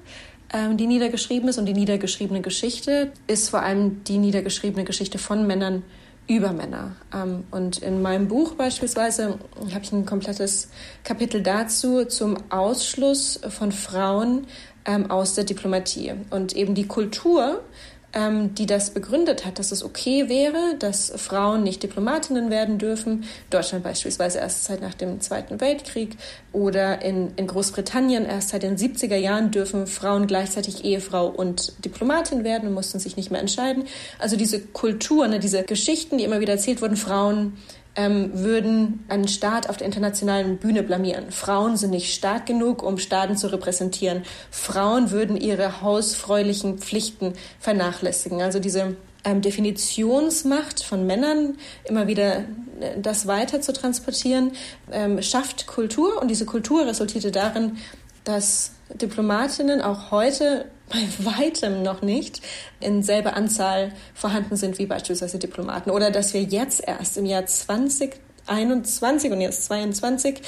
ähm, 0.54 0.78
die 0.78 0.88
niedergeschrieben 0.88 1.50
ist. 1.50 1.58
Und 1.58 1.66
die 1.66 1.74
niedergeschriebene 1.74 2.42
Geschichte 2.42 3.12
ist 3.28 3.50
vor 3.50 3.62
allem 3.62 4.04
die 4.04 4.18
niedergeschriebene 4.18 4.86
Geschichte 4.86 5.18
von 5.18 5.48
Männern 5.48 5.84
über 6.28 6.54
Männer. 6.54 6.96
Ähm, 7.14 7.44
und 7.52 7.78
in 7.80 8.02
meinem 8.02 8.28
Buch 8.28 8.56
beispielsweise 8.56 9.40
habe 9.74 9.84
ich 9.84 9.92
ein 9.92 10.06
komplettes 10.06 10.70
Kapitel 11.04 11.42
dazu 11.42 12.06
zum 12.06 12.38
Ausschluss 12.50 13.40
von 13.50 13.72
Frauen 13.72 14.48
ähm, 14.86 15.12
aus 15.12 15.36
der 15.36 15.44
Diplomatie. 15.44 16.14
Und 16.30 16.56
eben 16.56 16.76
die 16.76 16.88
Kultur, 16.88 17.62
die 18.18 18.66
das 18.66 18.92
begründet 18.92 19.46
hat, 19.46 19.60
dass 19.60 19.74
es 19.74 19.84
okay 19.84 20.30
wäre, 20.30 20.76
dass 20.80 21.12
Frauen 21.18 21.64
nicht 21.64 21.84
Diplomatinnen 21.84 22.50
werden 22.50 22.78
dürfen. 22.78 23.26
Deutschland 23.50 23.84
beispielsweise 23.84 24.40
erst 24.40 24.64
seit 24.64 24.82
nach 24.82 24.94
dem 24.94 25.20
Zweiten 25.20 25.60
Weltkrieg 25.60 26.16
oder 26.54 27.02
in, 27.02 27.34
in 27.36 27.48
Großbritannien 27.48 28.26
erst 28.26 28.50
seit 28.50 28.64
den 28.64 28.78
70er 28.78 29.18
Jahren 29.18 29.52
dürfen 29.52 29.86
Frauen 29.86 30.28
gleichzeitig 30.28 30.86
Ehefrau 30.86 31.28
und 31.28 31.74
Diplomatin 31.84 32.46
werden 32.46 32.70
und 32.70 32.74
mussten 32.74 33.00
sich 33.00 33.18
nicht 33.18 33.32
mehr 33.32 33.42
entscheiden. 33.42 33.84
Also 34.18 34.38
diese 34.38 34.62
Kultur, 34.62 35.28
ne, 35.28 35.40
diese 35.40 35.64
Geschichten, 35.64 36.18
die 36.18 36.24
immer 36.24 36.40
wieder 36.40 36.54
erzählt 36.54 36.82
wurden, 36.82 36.96
Frauen 36.96 37.58
ähm, 37.96 38.32
würden 38.34 39.06
einen 39.08 39.28
Staat 39.28 39.70
auf 39.70 39.78
der 39.78 39.88
internationalen 39.88 40.58
Bühne 40.58 40.84
blamieren. 40.84 41.32
Frauen 41.32 41.78
sind 41.78 41.92
nicht 41.92 42.14
stark 42.14 42.46
genug, 42.46 42.84
um 42.84 42.98
Staaten 42.98 43.38
zu 43.38 43.52
repräsentieren. 43.52 44.24
Frauen 44.52 45.12
würden 45.12 45.38
ihre 45.38 45.82
hausfräulichen 45.82 46.78
Pflichten 46.80 47.34
vernachlässigen. 47.60 48.42
Also 48.42 48.60
diese 48.60 48.96
ähm, 49.24 49.42
Definitionsmacht 49.42 50.84
von 50.84 51.06
Männern, 51.06 51.58
immer 51.86 52.08
wieder 52.08 52.40
äh, 52.80 53.00
das 53.02 53.28
weiter 53.28 53.62
zu 53.62 53.74
transportieren, 53.74 54.52
ähm, 54.92 55.22
schafft 55.22 55.68
Kultur 55.68 56.22
und 56.22 56.30
diese 56.30 56.46
Kultur 56.46 56.86
resultierte 56.86 57.32
darin, 57.32 57.78
dass 58.24 58.72
Diplomatinnen 58.94 59.82
auch 59.82 60.12
heute 60.12 60.66
bei 60.96 61.08
weitem 61.38 61.84
noch 61.84 62.02
nicht 62.02 62.42
in 62.80 63.04
selber 63.04 63.36
Anzahl 63.36 63.92
vorhanden 64.14 64.56
sind 64.56 64.80
wie 64.80 64.86
beispielsweise 64.86 65.40
Diplomaten. 65.40 65.90
Oder 65.90 66.12
dass 66.12 66.34
wir 66.34 66.44
jetzt 66.44 66.82
erst 66.86 67.18
im 67.18 67.26
Jahr 67.26 67.46
2021 67.46 69.32
und 69.32 69.42
jetzt 69.42 69.66
22 69.66 70.42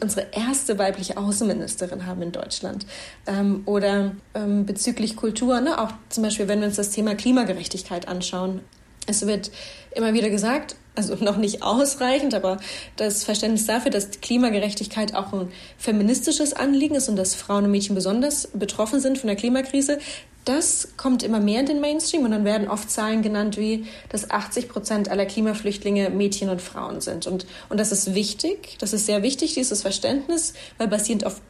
unsere 0.00 0.26
erste 0.32 0.78
weibliche 0.78 1.16
Außenministerin 1.16 2.06
haben 2.06 2.22
in 2.22 2.32
Deutschland. 2.32 2.84
Ähm, 3.26 3.62
oder 3.64 4.12
ähm, 4.34 4.66
bezüglich 4.66 5.16
Kultur, 5.16 5.60
ne? 5.60 5.80
auch 5.80 5.92
zum 6.08 6.24
Beispiel, 6.24 6.48
wenn 6.48 6.60
wir 6.60 6.66
uns 6.66 6.76
das 6.76 6.90
Thema 6.90 7.14
Klimagerechtigkeit 7.14 8.08
anschauen. 8.08 8.60
Es 9.06 9.26
wird 9.26 9.50
immer 9.94 10.12
wieder 10.12 10.30
gesagt, 10.30 10.76
also 10.94 11.14
noch 11.16 11.36
nicht 11.36 11.62
ausreichend, 11.62 12.34
aber 12.34 12.58
das 12.96 13.24
Verständnis 13.24 13.66
dafür, 13.66 13.90
dass 13.90 14.20
Klimagerechtigkeit 14.20 15.14
auch 15.14 15.32
ein 15.32 15.50
feministisches 15.78 16.52
Anliegen 16.52 16.94
ist 16.94 17.08
und 17.08 17.16
dass 17.16 17.34
Frauen 17.34 17.64
und 17.64 17.70
Mädchen 17.70 17.94
besonders 17.94 18.48
betroffen 18.52 19.00
sind 19.00 19.18
von 19.18 19.28
der 19.28 19.36
Klimakrise, 19.36 19.98
das 20.44 20.88
kommt 20.98 21.22
immer 21.22 21.40
mehr 21.40 21.60
in 21.60 21.66
den 21.66 21.80
Mainstream 21.80 22.24
und 22.24 22.30
dann 22.30 22.44
werden 22.44 22.68
oft 22.68 22.90
Zahlen 22.90 23.22
genannt 23.22 23.56
wie, 23.56 23.86
dass 24.10 24.30
80 24.30 24.68
Prozent 24.68 25.08
aller 25.08 25.24
Klimaflüchtlinge 25.24 26.10
Mädchen 26.10 26.50
und 26.50 26.60
Frauen 26.60 27.00
sind. 27.00 27.26
Und, 27.26 27.46
und 27.70 27.80
das 27.80 27.92
ist 27.92 28.14
wichtig, 28.14 28.76
das 28.78 28.92
ist 28.92 29.06
sehr 29.06 29.22
wichtig, 29.22 29.54
dieses 29.54 29.80
Verständnis, 29.80 30.52
weil 30.76 30.88
basierend 30.88 31.24
auf 31.24 31.40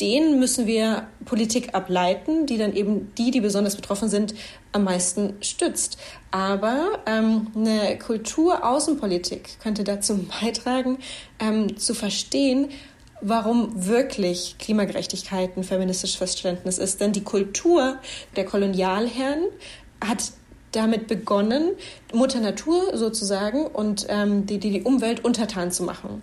denen 0.00 0.38
müssen 0.40 0.66
wir 0.66 1.06
Politik 1.24 1.74
ableiten, 1.74 2.46
die 2.46 2.58
dann 2.58 2.74
eben 2.74 3.14
die, 3.14 3.30
die 3.30 3.40
besonders 3.40 3.76
betroffen 3.76 4.08
sind, 4.08 4.34
am 4.72 4.84
meisten 4.84 5.34
stützt. 5.40 5.98
Aber 6.30 6.98
ähm, 7.06 7.48
eine 7.54 7.98
Kulturaußenpolitik 7.98 9.60
könnte 9.60 9.84
dazu 9.84 10.26
beitragen, 10.40 10.98
ähm, 11.38 11.76
zu 11.76 11.94
verstehen, 11.94 12.70
warum 13.20 13.86
wirklich 13.86 14.56
Klimagerechtigkeit 14.58 15.56
ein 15.56 15.64
feministisches 15.64 16.16
Verständnis 16.16 16.78
ist. 16.78 17.00
Denn 17.00 17.12
die 17.12 17.22
Kultur 17.22 17.98
der 18.36 18.44
Kolonialherren 18.44 19.44
hat 20.04 20.32
damit 20.72 21.06
begonnen, 21.06 21.70
Mutter 22.12 22.40
Natur 22.40 22.96
sozusagen 22.96 23.66
und 23.66 24.06
ähm, 24.08 24.46
die, 24.46 24.58
die, 24.58 24.70
die 24.70 24.82
Umwelt 24.82 25.24
untertan 25.24 25.70
zu 25.70 25.84
machen. 25.84 26.22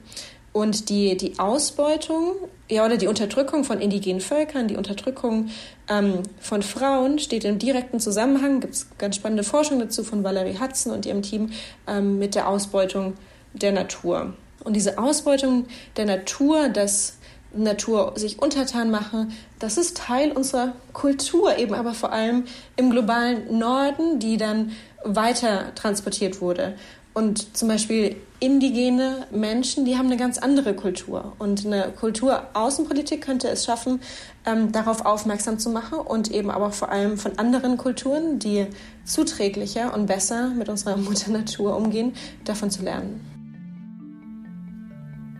Und 0.53 0.89
die, 0.89 1.15
die 1.15 1.39
Ausbeutung 1.39 2.33
ja, 2.69 2.85
oder 2.85 2.97
die 2.97 3.07
Unterdrückung 3.07 3.63
von 3.63 3.79
indigenen 3.79 4.21
Völkern, 4.21 4.67
die 4.67 4.75
Unterdrückung 4.75 5.49
ähm, 5.89 6.23
von 6.39 6.61
Frauen 6.61 7.19
steht 7.19 7.45
im 7.45 7.57
direkten 7.57 7.99
Zusammenhang, 7.99 8.59
gibt 8.59 8.73
es 8.73 8.87
ganz 8.97 9.15
spannende 9.15 9.43
Forschung 9.43 9.79
dazu 9.79 10.03
von 10.03 10.23
Valerie 10.23 10.57
Hudson 10.59 10.93
und 10.93 11.05
ihrem 11.05 11.21
Team, 11.21 11.51
ähm, 11.87 12.19
mit 12.19 12.35
der 12.35 12.49
Ausbeutung 12.49 13.13
der 13.53 13.71
Natur. 13.71 14.33
Und 14.63 14.75
diese 14.75 14.97
Ausbeutung 14.97 15.65
der 15.97 16.05
Natur, 16.05 16.69
dass 16.69 17.17
Natur 17.53 18.13
sich 18.15 18.41
untertan 18.41 18.91
mache, 18.91 19.27
das 19.59 19.77
ist 19.77 19.97
Teil 19.97 20.31
unserer 20.31 20.73
Kultur, 20.93 21.57
eben 21.57 21.73
aber 21.73 21.93
vor 21.93 22.11
allem 22.11 22.45
im 22.75 22.91
globalen 22.91 23.57
Norden, 23.57 24.19
die 24.19 24.37
dann 24.37 24.71
weiter 25.03 25.73
transportiert 25.75 26.41
wurde. 26.41 26.75
Und 27.13 27.57
zum 27.57 27.67
Beispiel 27.67 28.15
indigene 28.39 29.27
Menschen, 29.31 29.83
die 29.83 29.97
haben 29.97 30.05
eine 30.05 30.17
ganz 30.17 30.37
andere 30.37 30.73
Kultur. 30.73 31.33
Und 31.39 31.65
eine 31.65 31.91
Kulturaußenpolitik 31.91 33.21
könnte 33.21 33.49
es 33.49 33.65
schaffen, 33.65 33.99
ähm, 34.45 34.71
darauf 34.71 35.05
aufmerksam 35.05 35.59
zu 35.59 35.69
machen 35.69 35.99
und 35.99 36.31
eben 36.31 36.49
aber 36.49 36.71
vor 36.71 36.89
allem 36.89 37.17
von 37.17 37.37
anderen 37.37 37.77
Kulturen, 37.77 38.39
die 38.39 38.67
zuträglicher 39.03 39.93
und 39.93 40.05
besser 40.05 40.49
mit 40.49 40.69
unserer 40.69 40.95
Mutter 40.95 41.31
Natur 41.31 41.75
umgehen, 41.75 42.13
davon 42.45 42.71
zu 42.71 42.81
lernen. 42.83 43.19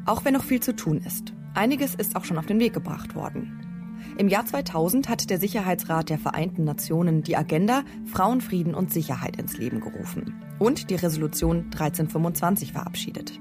Auch 0.06 0.26
wenn 0.26 0.34
noch 0.34 0.44
viel 0.44 0.60
zu 0.60 0.76
tun 0.76 1.02
ist. 1.06 1.32
Einiges 1.54 1.96
ist 1.96 2.16
auch 2.16 2.26
schon 2.26 2.38
auf 2.38 2.48
den 2.48 2.60
Weg 2.60 2.74
gebracht 2.74 3.16
worden. 3.16 3.71
Im 4.18 4.28
Jahr 4.28 4.46
2000 4.46 5.10
hat 5.10 5.30
der 5.30 5.40
Sicherheitsrat 5.40 6.10
der 6.10 6.20
Vereinten 6.20 6.64
Nationen 6.64 7.24
die 7.24 7.38
Agenda 7.38 7.84
Frauen, 8.06 8.42
Frieden 8.42 8.76
und 8.76 8.92
Sicherheit 8.92 9.38
ins 9.38 9.58
Leben 9.58 9.80
gerufen 9.80 10.36
und 10.60 10.90
die 10.90 10.96
Resolution 10.96 11.66
1325 11.72 12.74
verabschiedet. 12.74 13.40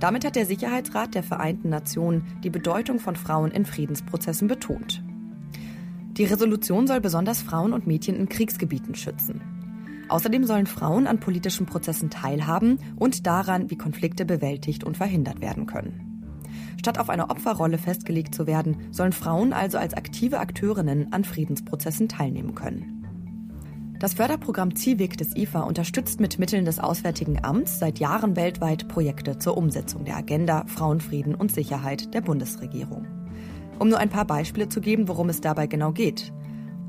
Damit 0.00 0.24
hat 0.24 0.34
der 0.34 0.46
Sicherheitsrat 0.46 1.14
der 1.14 1.22
Vereinten 1.22 1.68
Nationen 1.68 2.24
die 2.42 2.50
Bedeutung 2.50 2.98
von 2.98 3.14
Frauen 3.14 3.52
in 3.52 3.64
Friedensprozessen 3.64 4.48
betont. 4.48 5.02
Die 6.16 6.24
Resolution 6.24 6.86
soll 6.86 7.00
besonders 7.00 7.40
Frauen 7.40 7.72
und 7.72 7.86
Mädchen 7.86 8.16
in 8.16 8.28
Kriegsgebieten 8.28 8.94
schützen. 8.94 9.40
Außerdem 10.08 10.44
sollen 10.44 10.66
Frauen 10.66 11.06
an 11.06 11.20
politischen 11.20 11.66
Prozessen 11.66 12.10
teilhaben 12.10 12.78
und 12.96 13.26
daran, 13.26 13.70
wie 13.70 13.76
Konflikte 13.76 14.24
bewältigt 14.24 14.84
und 14.84 14.96
verhindert 14.96 15.40
werden 15.40 15.66
können. 15.66 16.11
Statt 16.78 16.98
auf 16.98 17.10
eine 17.10 17.30
Opferrolle 17.30 17.78
festgelegt 17.78 18.34
zu 18.34 18.46
werden, 18.46 18.76
sollen 18.90 19.12
Frauen 19.12 19.52
also 19.52 19.78
als 19.78 19.94
aktive 19.94 20.38
Akteurinnen 20.38 21.12
an 21.12 21.24
Friedensprozessen 21.24 22.08
teilnehmen 22.08 22.54
können. 22.54 23.02
Das 24.02 24.14
Förderprogramm 24.14 24.74
CIVIC 24.74 25.16
des 25.16 25.36
IFA 25.36 25.60
unterstützt 25.60 26.18
mit 26.18 26.40
Mitteln 26.40 26.64
des 26.64 26.80
Auswärtigen 26.80 27.44
Amts 27.44 27.78
seit 27.78 28.00
Jahren 28.00 28.34
weltweit 28.34 28.88
Projekte 28.88 29.38
zur 29.38 29.56
Umsetzung 29.56 30.04
der 30.04 30.16
Agenda 30.16 30.64
Frauenfrieden 30.66 31.36
und 31.36 31.52
Sicherheit 31.52 32.12
der 32.12 32.20
Bundesregierung. 32.20 33.06
Um 33.78 33.88
nur 33.88 33.98
ein 33.98 34.10
paar 34.10 34.24
Beispiele 34.24 34.68
zu 34.68 34.80
geben, 34.80 35.06
worum 35.06 35.28
es 35.28 35.40
dabei 35.40 35.68
genau 35.68 35.92
geht. 35.92 36.32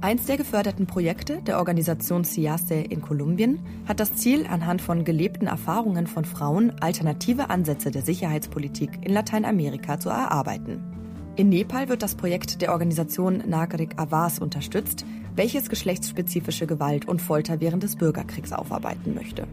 Eins 0.04 0.26
der 0.26 0.36
geförderten 0.36 0.86
Projekte 0.86 1.42
der 1.44 1.60
Organisation 1.60 2.26
CIASE 2.26 2.74
in 2.74 3.02
Kolumbien 3.02 3.60
hat 3.88 4.02
das 4.02 4.14
Ziel, 4.14 4.46
anhand 4.46 4.82
von 4.82 5.06
gelebten 5.06 5.48
Erfahrungen 5.48 6.08
von 6.08 6.26
Frauen 6.26 6.74
alternative 6.82 7.50
Ansätze 7.50 7.90
der 7.90 8.02
Sicherheitspolitik 8.02 8.90
in 9.02 9.14
Lateinamerika 9.14 10.02
zu 10.02 10.10
erarbeiten. 10.10 10.84
In 11.38 11.48
Nepal 11.48 11.88
wird 11.88 12.04
das 12.04 12.16
Projekt 12.16 12.62
der 12.62 12.74
Organisation 12.74 13.44
Nagrik 13.48 13.98
Avas 13.98 14.40
unterstützt, 14.40 15.06
welches 15.38 15.70
geschlechtsspezifische 15.70 16.68
Gewalt 16.68 17.08
und 17.08 17.22
Folter 17.22 17.62
während 17.62 17.84
des 17.84 17.96
Bürgerkriegs 17.96 18.52
aufarbeiten 18.52 19.16
möchte. 19.16 19.48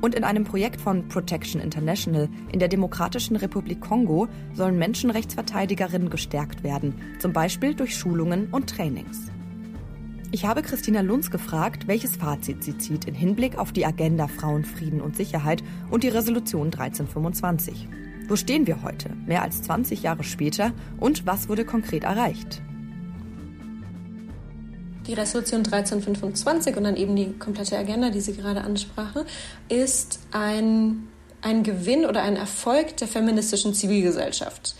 Und 0.00 0.14
in 0.14 0.24
einem 0.24 0.44
Projekt 0.44 0.80
von 0.80 1.08
Protection 1.08 1.60
International 1.60 2.30
in 2.50 2.58
der 2.58 2.68
Demokratischen 2.68 3.36
Republik 3.36 3.82
Kongo 3.82 4.28
sollen 4.54 4.78
Menschenrechtsverteidigerinnen 4.78 6.08
gestärkt 6.08 6.64
werden, 6.64 6.94
zum 7.18 7.34
Beispiel 7.34 7.74
durch 7.74 7.94
Schulungen 7.94 8.48
und 8.50 8.70
Trainings. 8.70 9.31
Ich 10.34 10.46
habe 10.46 10.62
Christina 10.62 11.02
Lunz 11.02 11.30
gefragt, 11.30 11.88
welches 11.88 12.16
Fazit 12.16 12.64
sie 12.64 12.78
zieht 12.78 13.04
in 13.04 13.12
Hinblick 13.12 13.58
auf 13.58 13.70
die 13.70 13.84
Agenda 13.84 14.28
Frauen, 14.28 14.64
Frieden 14.64 15.02
und 15.02 15.14
Sicherheit 15.14 15.62
und 15.90 16.04
die 16.04 16.08
Resolution 16.08 16.68
1325. 16.68 17.86
Wo 18.28 18.36
stehen 18.36 18.66
wir 18.66 18.82
heute, 18.82 19.10
mehr 19.26 19.42
als 19.42 19.60
20 19.60 20.02
Jahre 20.02 20.24
später, 20.24 20.72
und 20.98 21.26
was 21.26 21.50
wurde 21.50 21.66
konkret 21.66 22.04
erreicht? 22.04 22.62
Die 25.06 25.12
Resolution 25.12 25.66
1325 25.66 26.78
und 26.78 26.84
dann 26.84 26.96
eben 26.96 27.14
die 27.14 27.34
komplette 27.34 27.76
Agenda, 27.76 28.08
die 28.08 28.22
Sie 28.22 28.34
gerade 28.34 28.62
ansprachen, 28.62 29.24
ist 29.68 30.20
ein, 30.30 31.08
ein 31.42 31.62
Gewinn 31.62 32.06
oder 32.06 32.22
ein 32.22 32.36
Erfolg 32.36 32.96
der 32.96 33.08
feministischen 33.08 33.74
Zivilgesellschaft. 33.74 34.76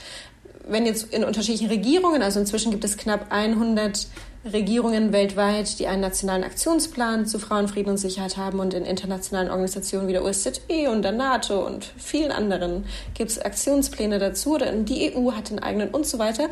Wenn 0.67 0.87
jetzt 0.87 1.13
in 1.13 1.25
unterschiedlichen 1.25 1.69
Regierungen, 1.69 2.23
also 2.23 2.41
inzwischen 2.41 2.71
gibt 2.71 2.85
es 2.85 2.97
knapp 2.97 3.27
100 3.31 4.07
Regierungen 4.45 5.13
weltweit, 5.13 5.79
die 5.79 5.87
einen 5.87 6.01
nationalen 6.01 6.43
Aktionsplan 6.43 7.27
zu 7.27 7.39
Frauenfrieden 7.39 7.93
und 7.93 7.99
Sicherheit 7.99 8.37
haben 8.37 8.59
und 8.59 8.75
in 8.75 8.85
internationalen 8.85 9.51
Organisationen 9.51 10.09
wie 10.09 10.13
der 10.13 10.25
OSZE 10.25 10.91
und 10.91 11.03
der 11.03 11.13
NATO 11.13 11.65
und 11.65 11.85
vielen 11.97 12.33
anderen 12.33 12.85
gibt 13.15 13.31
es 13.31 13.39
Aktionspläne 13.39 14.19
dazu. 14.19 14.55
Oder 14.55 14.73
die 14.73 15.15
EU 15.15 15.33
hat 15.33 15.51
den 15.51 15.61
eigenen 15.61 15.91
und 15.91 16.07
so 16.07 16.19
weiter. 16.19 16.49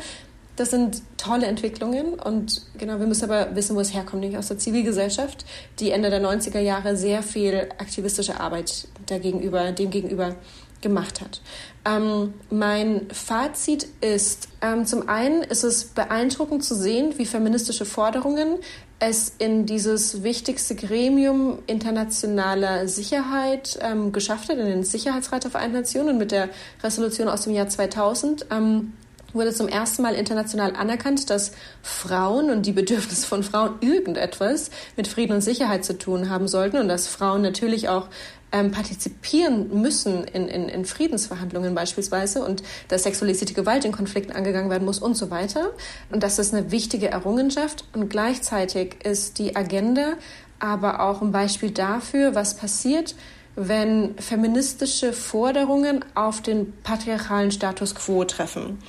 Das 0.55 0.69
sind 0.69 1.01
tolle 1.17 1.47
Entwicklungen 1.47 2.13
und 2.13 2.61
genau, 2.77 2.99
wir 2.99 3.07
müssen 3.07 3.29
aber 3.29 3.55
wissen, 3.55 3.75
wo 3.75 3.79
es 3.79 3.93
herkommt, 3.93 4.21
nämlich 4.21 4.37
aus 4.37 4.47
der 4.47 4.57
Zivilgesellschaft, 4.57 5.45
die 5.79 5.91
Ende 5.91 6.09
der 6.09 6.21
90er 6.21 6.59
Jahre 6.59 6.95
sehr 6.95 7.23
viel 7.23 7.69
aktivistische 7.77 8.39
Arbeit 8.39 8.87
dagegenüber, 9.07 9.71
dem 9.71 9.89
gegenüber 9.89 10.35
gemacht 10.81 11.21
hat. 11.21 11.41
Ähm, 11.85 12.33
mein 12.49 13.07
Fazit 13.11 13.87
ist, 14.01 14.49
ähm, 14.61 14.85
zum 14.85 15.09
einen 15.09 15.41
ist 15.41 15.63
es 15.63 15.85
beeindruckend 15.85 16.63
zu 16.63 16.75
sehen, 16.75 17.13
wie 17.17 17.25
feministische 17.25 17.85
Forderungen 17.85 18.57
es 18.99 19.33
in 19.39 19.65
dieses 19.65 20.21
wichtigste 20.21 20.75
Gremium 20.75 21.57
internationaler 21.65 22.87
Sicherheit 22.87 23.79
ähm, 23.81 24.11
geschafft 24.11 24.49
hat, 24.49 24.57
in 24.57 24.67
den 24.67 24.83
Sicherheitsrat 24.83 25.43
der 25.43 25.51
Vereinten 25.51 25.77
Nationen 25.77 26.19
mit 26.19 26.31
der 26.31 26.49
Resolution 26.83 27.27
aus 27.27 27.41
dem 27.41 27.53
Jahr 27.53 27.67
2000 27.67 28.45
ähm, 28.51 28.93
wurde 29.33 29.53
zum 29.53 29.67
ersten 29.67 30.01
Mal 30.01 30.13
international 30.13 30.75
anerkannt, 30.75 31.29
dass 31.29 31.53
Frauen 31.81 32.49
und 32.49 32.65
die 32.65 32.73
Bedürfnisse 32.73 33.25
von 33.25 33.43
Frauen 33.43 33.75
irgendetwas 33.81 34.69
mit 34.97 35.07
Frieden 35.07 35.33
und 35.33 35.41
Sicherheit 35.41 35.85
zu 35.85 35.97
tun 35.97 36.29
haben 36.29 36.47
sollten 36.47 36.77
und 36.77 36.87
dass 36.87 37.07
Frauen 37.07 37.41
natürlich 37.41 37.89
auch 37.89 38.07
ähm, 38.51 38.71
partizipieren 38.71 39.81
müssen 39.81 40.23
in, 40.25 40.47
in, 40.47 40.67
in 40.67 40.85
Friedensverhandlungen 40.85 41.73
beispielsweise 41.73 42.43
und 42.43 42.63
dass 42.89 43.03
sexualisierte 43.03 43.53
Gewalt 43.53 43.85
in 43.85 43.91
Konflikten 43.91 44.33
angegangen 44.33 44.69
werden 44.69 44.85
muss 44.85 44.99
und 44.99 45.15
so 45.15 45.31
weiter. 45.31 45.71
Und 46.11 46.23
das 46.23 46.39
ist 46.39 46.53
eine 46.53 46.71
wichtige 46.71 47.09
Errungenschaft. 47.09 47.85
Und 47.93 48.09
gleichzeitig 48.09 49.03
ist 49.03 49.39
die 49.39 49.55
Agenda 49.55 50.13
aber 50.59 50.99
auch 50.99 51.21
ein 51.21 51.31
Beispiel 51.31 51.71
dafür, 51.71 52.35
was 52.35 52.55
passiert, 52.55 53.15
wenn 53.55 54.15
feministische 54.17 55.11
Forderungen 55.11 56.05
auf 56.15 56.41
den 56.41 56.71
patriarchalen 56.83 57.51
Status 57.51 57.95
quo 57.95 58.23
treffen. 58.25 58.79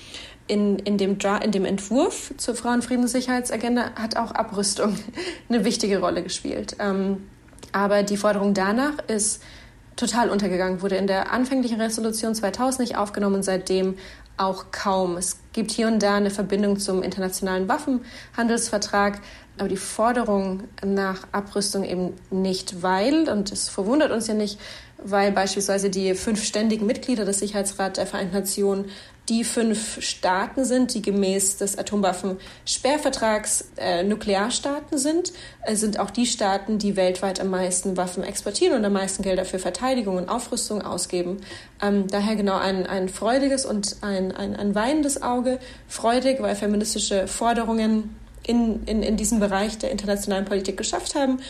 In, 0.48 0.78
in, 0.80 0.98
dem, 0.98 1.18
in 1.42 1.50
dem 1.50 1.64
Entwurf 1.64 2.34
zur 2.36 2.54
Frauenfriedenssicherheitsagenda 2.54 3.92
hat 3.94 4.16
auch 4.16 4.32
Abrüstung 4.32 4.96
eine 5.48 5.64
wichtige 5.64 6.00
Rolle 6.00 6.22
gespielt. 6.22 6.76
Ähm, 6.78 7.28
aber 7.72 8.02
die 8.02 8.16
Forderung 8.16 8.54
danach 8.54 8.98
ist 9.08 9.42
total 9.96 10.30
untergegangen, 10.30 10.82
wurde 10.82 10.96
in 10.96 11.06
der 11.06 11.32
anfänglichen 11.32 11.80
Resolution 11.80 12.34
2000 12.34 12.80
nicht 12.80 12.96
aufgenommen 12.96 13.36
und 13.36 13.42
seitdem 13.42 13.96
auch 14.36 14.66
kaum. 14.70 15.16
Es 15.16 15.38
gibt 15.52 15.70
hier 15.70 15.86
und 15.86 16.02
da 16.02 16.16
eine 16.16 16.30
Verbindung 16.30 16.78
zum 16.78 17.02
internationalen 17.02 17.68
Waffenhandelsvertrag, 17.68 19.20
aber 19.58 19.68
die 19.68 19.76
Forderung 19.76 20.64
nach 20.84 21.26
Abrüstung 21.32 21.84
eben 21.84 22.14
nicht, 22.30 22.82
weil, 22.82 23.28
und 23.28 23.52
es 23.52 23.68
verwundert 23.68 24.10
uns 24.10 24.26
ja 24.26 24.34
nicht, 24.34 24.58
weil 25.04 25.32
beispielsweise 25.32 25.90
die 25.90 26.14
fünf 26.14 26.42
ständigen 26.42 26.86
Mitglieder 26.86 27.24
des 27.24 27.40
Sicherheitsrats 27.40 27.96
der 27.96 28.06
Vereinten 28.06 28.34
Nationen 28.34 28.86
die 29.32 29.44
fünf 29.44 30.02
Staaten 30.02 30.66
sind, 30.66 30.92
die 30.92 31.00
gemäß 31.00 31.56
des 31.56 31.78
Atomwaffensperrvertrags 31.78 33.64
äh, 33.78 34.02
Nuklearstaaten 34.02 34.98
sind, 34.98 35.32
äh, 35.62 35.74
sind 35.74 35.98
auch 35.98 36.10
die 36.10 36.26
Staaten, 36.26 36.76
die 36.78 36.96
weltweit 36.96 37.40
am 37.40 37.48
meisten 37.48 37.96
Waffen 37.96 38.24
exportieren 38.24 38.76
und 38.76 38.84
am 38.84 38.92
meisten 38.92 39.22
Gelder 39.22 39.46
für 39.46 39.58
Verteidigung 39.58 40.16
und 40.16 40.28
Aufrüstung 40.28 40.82
ausgeben. 40.82 41.40
Ähm, 41.80 42.08
daher 42.08 42.36
genau 42.36 42.58
ein, 42.58 42.86
ein 42.86 43.08
freudiges 43.08 43.64
und 43.64 43.96
ein, 44.02 44.32
ein, 44.32 44.54
ein 44.54 44.74
weinendes 44.74 45.22
Auge. 45.22 45.58
Freudig, 45.88 46.42
weil 46.42 46.54
feministische 46.54 47.26
Forderungen 47.26 48.14
in, 48.42 48.84
in, 48.84 49.02
in 49.02 49.16
diesem 49.16 49.40
Bereich 49.40 49.78
der 49.78 49.92
internationalen 49.92 50.44
Politik 50.44 50.76
geschafft 50.76 51.14
haben. 51.14 51.40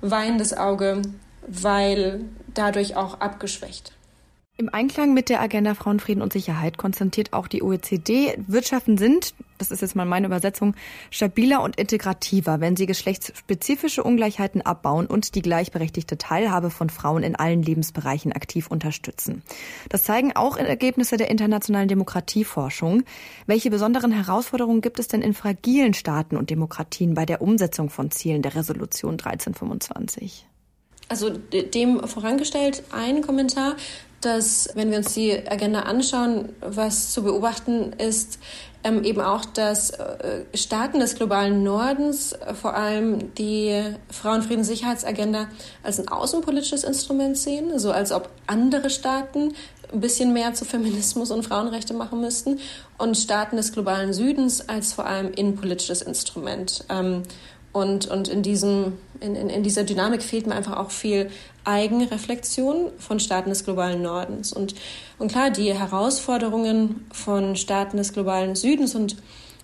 Weinendes 0.00 0.56
Auge, 0.56 1.02
weil 1.46 2.20
dadurch 2.54 2.96
auch 2.96 3.20
abgeschwächt. 3.20 3.92
Im 4.58 4.72
Einklang 4.72 5.12
mit 5.12 5.28
der 5.28 5.42
Agenda 5.42 5.74
Frauenfrieden 5.74 6.22
und 6.22 6.32
Sicherheit 6.32 6.78
konzentriert 6.78 7.34
auch 7.34 7.46
die 7.46 7.62
OECD, 7.62 8.38
Wirtschaften 8.46 8.96
sind, 8.96 9.34
das 9.58 9.70
ist 9.70 9.82
jetzt 9.82 9.94
mal 9.94 10.06
meine 10.06 10.26
Übersetzung, 10.26 10.74
stabiler 11.10 11.62
und 11.62 11.76
integrativer, 11.76 12.58
wenn 12.58 12.74
sie 12.74 12.86
geschlechtsspezifische 12.86 14.02
Ungleichheiten 14.02 14.62
abbauen 14.62 15.06
und 15.06 15.34
die 15.34 15.42
gleichberechtigte 15.42 16.16
Teilhabe 16.16 16.70
von 16.70 16.88
Frauen 16.88 17.22
in 17.22 17.36
allen 17.36 17.62
Lebensbereichen 17.62 18.32
aktiv 18.32 18.68
unterstützen. 18.68 19.42
Das 19.90 20.04
zeigen 20.04 20.34
auch 20.34 20.56
Ergebnisse 20.56 21.18
der 21.18 21.30
internationalen 21.30 21.88
Demokratieforschung. 21.88 23.02
Welche 23.44 23.68
besonderen 23.68 24.10
Herausforderungen 24.10 24.80
gibt 24.80 24.98
es 24.98 25.08
denn 25.08 25.20
in 25.20 25.34
fragilen 25.34 25.92
Staaten 25.92 26.34
und 26.34 26.48
Demokratien 26.48 27.12
bei 27.12 27.26
der 27.26 27.42
Umsetzung 27.42 27.90
von 27.90 28.10
Zielen 28.10 28.40
der 28.40 28.54
Resolution 28.54 29.12
1325? 29.12 30.46
Also 31.08 31.30
dem 31.30 32.00
vorangestellt 32.00 32.82
ein 32.90 33.22
Kommentar 33.22 33.76
dass, 34.26 34.70
wenn 34.74 34.90
wir 34.90 34.98
uns 34.98 35.14
die 35.14 35.32
Agenda 35.48 35.80
anschauen, 35.80 36.50
was 36.60 37.12
zu 37.12 37.22
beobachten 37.22 37.92
ist, 37.92 38.38
ähm, 38.84 39.04
eben 39.04 39.20
auch, 39.20 39.44
dass 39.44 39.90
äh, 39.90 40.44
Staaten 40.54 41.00
des 41.00 41.14
globalen 41.14 41.62
Nordens 41.62 42.32
äh, 42.32 42.54
vor 42.54 42.74
allem 42.74 43.34
die 43.34 43.82
Frauenfrieden-Sicherheitsagenda 44.10 45.48
als 45.82 45.98
ein 45.98 46.08
außenpolitisches 46.08 46.84
Instrument 46.84 47.38
sehen, 47.38 47.78
so 47.78 47.90
als 47.90 48.12
ob 48.12 48.30
andere 48.46 48.90
Staaten 48.90 49.54
ein 49.92 50.00
bisschen 50.00 50.32
mehr 50.32 50.54
zu 50.54 50.64
Feminismus 50.64 51.30
und 51.30 51.44
Frauenrechte 51.44 51.94
machen 51.94 52.20
müssten 52.20 52.58
und 52.98 53.16
Staaten 53.16 53.56
des 53.56 53.72
globalen 53.72 54.12
Südens 54.12 54.68
als 54.68 54.92
vor 54.92 55.06
allem 55.06 55.32
innenpolitisches 55.32 56.02
Instrument. 56.02 56.84
Ähm, 56.88 57.22
und, 57.76 58.06
und 58.06 58.28
in, 58.28 58.42
diesem, 58.42 58.94
in, 59.20 59.36
in, 59.36 59.50
in 59.50 59.62
dieser 59.62 59.84
Dynamik 59.84 60.22
fehlt 60.22 60.46
mir 60.46 60.54
einfach 60.54 60.78
auch 60.78 60.90
viel 60.90 61.28
Eigenreflexion 61.64 62.90
von 62.96 63.20
Staaten 63.20 63.50
des 63.50 63.64
globalen 63.64 64.00
Nordens. 64.00 64.54
Und, 64.54 64.74
und 65.18 65.30
klar, 65.30 65.50
die 65.50 65.74
Herausforderungen 65.74 67.04
von 67.12 67.54
Staaten 67.54 67.98
des 67.98 68.14
globalen 68.14 68.56
Südens 68.56 68.94
und 68.94 69.16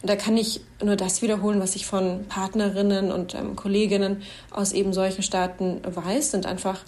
da 0.03 0.15
kann 0.17 0.37
ich 0.37 0.61
nur 0.85 0.97
das 0.97 1.23
wiederholen, 1.23 1.59
was 1.61 1.75
ich 1.75 1.87
von 1.87 2.27
Partnerinnen 2.29 3.11
und 3.11 3.35
ähm, 3.35 3.57
Kolleginnen 3.57 4.23
aus 4.51 4.73
eben 4.73 4.93
solchen 4.93 5.23
Staaten 5.23 5.81
weiß, 5.83 6.33
sind 6.33 6.45
einfach 6.45 6.81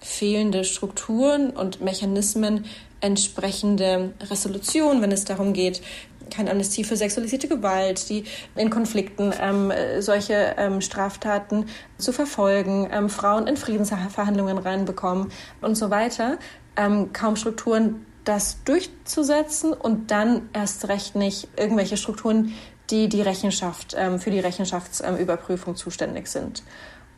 fehlende 0.00 0.64
Strukturen 0.64 1.50
und 1.50 1.82
Mechanismen, 1.82 2.64
entsprechende 3.02 4.12
Resolutionen, 4.30 5.02
wenn 5.02 5.12
es 5.12 5.24
darum 5.24 5.52
geht, 5.52 5.82
keine 6.30 6.50
Amnestie 6.50 6.84
für 6.84 6.96
sexualisierte 6.96 7.48
Gewalt, 7.48 8.08
die 8.08 8.24
in 8.56 8.70
Konflikten 8.70 9.32
ähm, 9.40 9.72
solche 10.00 10.54
ähm, 10.56 10.80
Straftaten 10.80 11.66
zu 11.98 12.12
verfolgen, 12.12 12.88
ähm, 12.92 13.08
Frauen 13.08 13.46
in 13.46 13.56
Friedensverhandlungen 13.56 14.58
reinbekommen 14.58 15.30
und 15.60 15.74
so 15.74 15.90
weiter. 15.90 16.38
Ähm, 16.76 17.12
kaum 17.12 17.36
Strukturen, 17.36 18.06
das 18.24 18.62
durchzusetzen 18.64 19.72
und 19.72 20.10
dann 20.10 20.48
erst 20.52 20.88
recht 20.88 21.16
nicht 21.16 21.48
irgendwelche 21.56 21.96
Strukturen, 21.96 22.52
die 22.90 23.08
die 23.08 23.22
Rechenschaft 23.22 23.94
ähm, 23.96 24.18
für 24.18 24.30
die 24.30 24.40
Rechenschaftsüberprüfung 24.40 25.76
zuständig 25.76 26.28
sind. 26.28 26.62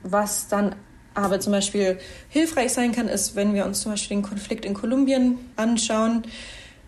Was 0.02 0.48
dann 0.48 0.74
aber 1.14 1.40
zum 1.40 1.52
Beispiel 1.52 1.98
hilfreich 2.28 2.72
sein 2.72 2.92
kann, 2.92 3.08
ist, 3.08 3.36
wenn 3.36 3.54
wir 3.54 3.64
uns 3.66 3.82
zum 3.82 3.92
Beispiel 3.92 4.16
den 4.16 4.22
Konflikt 4.22 4.64
in 4.64 4.74
Kolumbien 4.74 5.38
anschauen 5.56 6.24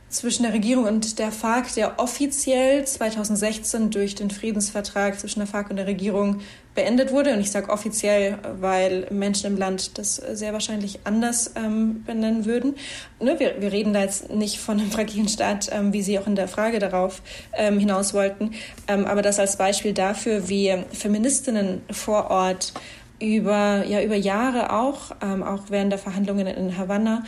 zwischen 0.09 0.45
der 0.45 0.53
Regierung 0.53 0.85
und 0.85 1.19
der 1.19 1.33
FARC, 1.33 1.75
der 1.75 1.99
offiziell 1.99 2.85
2016 2.85 3.91
durch 3.91 4.15
den 4.15 4.31
Friedensvertrag 4.31 5.19
zwischen 5.19 5.41
der 5.41 5.49
FARC 5.49 5.71
und 5.71 5.77
der 5.77 5.87
Regierung 5.87 6.41
beendet 6.75 7.13
wurde. 7.13 7.33
Und 7.33 7.41
ich 7.41 7.51
sage 7.51 7.69
offiziell, 7.69 8.39
weil 8.61 9.07
Menschen 9.11 9.47
im 9.47 9.57
Land 9.57 9.99
das 9.99 10.17
sehr 10.17 10.53
wahrscheinlich 10.53 11.01
anders 11.05 11.53
ähm, 11.57 12.05
benennen 12.05 12.45
würden. 12.45 12.75
Ne, 13.21 13.39
wir, 13.39 13.61
wir, 13.61 13.73
reden 13.73 13.93
da 13.93 14.03
jetzt 14.03 14.31
nicht 14.31 14.59
von 14.59 14.79
einem 14.79 14.91
fragilen 14.91 15.29
Staat, 15.29 15.71
ähm, 15.73 15.93
wie 15.93 16.03
Sie 16.03 16.19
auch 16.19 16.27
in 16.27 16.37
der 16.37 16.49
Frage 16.49 16.79
darauf 16.79 17.23
ähm, 17.53 17.79
hinaus 17.79 18.15
wollten. 18.15 18.53
Ähm, 18.89 19.07
aber 19.07 19.23
das 19.23 19.39
als 19.39 19.57
Beispiel 19.57 19.95
dafür, 19.95 20.49
wie 20.49 20.77
Feministinnen 20.93 21.83
vor 21.91 22.31
Ort 22.31 22.73
über, 23.21 23.85
ja, 23.87 24.03
über 24.03 24.17
Jahre 24.17 24.73
auch, 24.73 25.13
ähm, 25.23 25.43
auch 25.43 25.65
während 25.69 25.93
der 25.93 25.99
Verhandlungen 25.99 26.47
in 26.47 26.77
Havanna, 26.77 27.25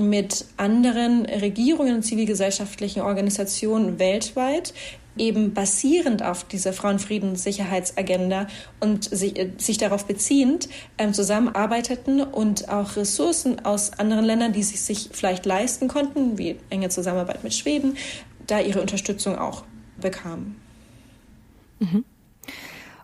mit 0.00 0.46
anderen 0.56 1.26
Regierungen 1.26 1.96
und 1.96 2.02
zivilgesellschaftlichen 2.02 3.02
Organisationen 3.02 3.98
weltweit 3.98 4.74
eben 5.16 5.52
basierend 5.54 6.22
auf 6.22 6.44
dieser 6.44 6.72
Frauenfrieden-Sicherheitsagenda 6.72 8.46
und 8.80 9.04
sich, 9.04 9.38
äh, 9.38 9.50
sich 9.58 9.78
darauf 9.78 10.06
beziehend 10.06 10.68
ähm, 10.98 11.12
zusammenarbeiteten 11.12 12.22
und 12.22 12.68
auch 12.68 12.96
Ressourcen 12.96 13.64
aus 13.64 13.92
anderen 13.98 14.24
Ländern, 14.24 14.52
die 14.52 14.62
sich, 14.62 14.80
sich 14.80 15.10
vielleicht 15.12 15.46
leisten 15.46 15.88
konnten, 15.88 16.38
wie 16.38 16.56
enge 16.70 16.88
Zusammenarbeit 16.88 17.44
mit 17.44 17.54
Schweden, 17.54 17.96
da 18.46 18.60
ihre 18.60 18.80
Unterstützung 18.80 19.36
auch 19.36 19.64
bekamen. 20.00 20.56
Mhm. 21.80 22.04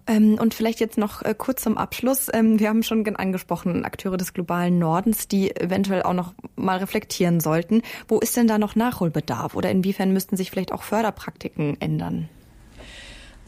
Ähm, 0.07 0.39
und 0.41 0.55
vielleicht 0.55 0.81
jetzt 0.81 0.99
noch 0.99 1.23
äh, 1.23 1.35
kurz 1.37 1.63
zum 1.63 1.77
Abschluss. 1.77 2.29
Ähm, 2.33 2.61
wir 2.61 2.69
haben 2.69 2.83
schon 2.83 3.05
angesprochen, 3.17 3.85
Akteure 3.85 4.17
des 4.17 4.35
globalen 4.35 4.79
Nordens, 4.79 5.29
die 5.29 5.55
eventuell 5.55 6.03
auch 6.03 6.13
noch 6.13 6.35
mal 6.55 6.79
reflektieren 6.79 7.41
sollten. 7.41 7.83
Wo 8.09 8.19
ist 8.19 8.37
denn 8.37 8.47
da 8.47 8.59
noch 8.59 8.77
Nachholbedarf 8.77 9.55
oder 9.55 9.71
inwiefern 9.71 10.13
müssten 10.13 10.37
sich 10.37 10.51
vielleicht 10.51 10.73
auch 10.73 10.83
Förderpraktiken 10.83 11.81
ändern? 11.81 12.29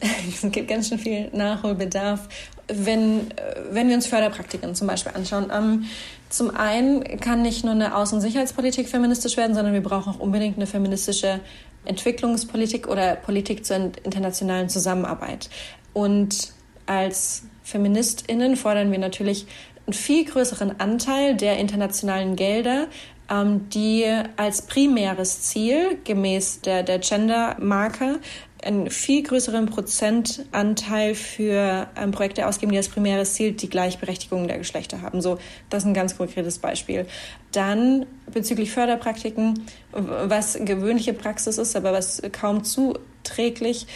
Es 0.01 0.49
gibt 0.51 0.69
ganz 0.69 0.87
schön 0.89 0.99
viel 0.99 1.29
Nachholbedarf, 1.33 2.29
wenn, 2.67 3.31
äh, 3.31 3.55
wenn 3.71 3.87
wir 3.87 3.95
uns 3.95 4.07
Förderpraktiken 4.07 4.75
zum 4.75 4.87
Beispiel 4.87 5.13
anschauen. 5.13 5.51
Ähm, 5.53 5.85
zum 6.29 6.55
einen 6.55 7.03
kann 7.19 7.41
nicht 7.41 7.63
nur 7.63 7.73
eine 7.73 7.95
Außen- 7.95 8.13
und 8.13 8.21
Sicherheitspolitik 8.21 8.87
feministisch 8.87 9.35
werden, 9.35 9.55
sondern 9.55 9.73
wir 9.73 9.81
brauchen 9.81 10.13
auch 10.13 10.19
unbedingt 10.19 10.57
eine 10.57 10.67
feministische 10.67 11.39
Entwicklungspolitik 11.85 12.87
oder 12.87 13.15
Politik 13.15 13.65
zur 13.65 13.91
internationalen 14.03 14.69
Zusammenarbeit. 14.69 15.49
Und 15.93 16.53
als 16.85 17.43
Feministinnen 17.63 18.55
fordern 18.55 18.91
wir 18.91 18.99
natürlich 18.99 19.45
einen 19.85 19.93
viel 19.93 20.25
größeren 20.25 20.79
Anteil 20.79 21.35
der 21.35 21.57
internationalen 21.57 22.35
Gelder, 22.35 22.87
ähm, 23.29 23.69
die 23.69 24.05
als 24.37 24.63
primäres 24.63 25.41
Ziel 25.43 25.97
gemäß 26.03 26.61
der, 26.61 26.83
der 26.83 26.99
Gender-Marker 26.99 28.19
einen 28.63 28.89
viel 28.89 29.23
größeren 29.23 29.67
Prozentanteil 29.67 31.15
für 31.15 31.87
ähm, 31.95 32.11
Projekte 32.11 32.45
ausgeben, 32.45 32.71
die 32.71 32.77
als 32.77 32.89
primäres 32.89 33.33
Ziel 33.33 33.53
die 33.53 33.69
Gleichberechtigung 33.69 34.47
der 34.47 34.57
Geschlechter 34.57 35.01
haben. 35.01 35.21
So, 35.21 35.37
das 35.69 35.83
ist 35.83 35.87
ein 35.87 35.93
ganz 35.93 36.17
konkretes 36.17 36.59
Beispiel. 36.59 37.05
Dann 37.51 38.05
bezüglich 38.31 38.71
Förderpraktiken, 38.71 39.65
was 39.91 40.57
gewöhnliche 40.59 41.13
Praxis 41.13 41.57
ist, 41.57 41.75
aber 41.75 41.93
was 41.93 42.21
kaum 42.31 42.63
zuträglich, 42.63 43.87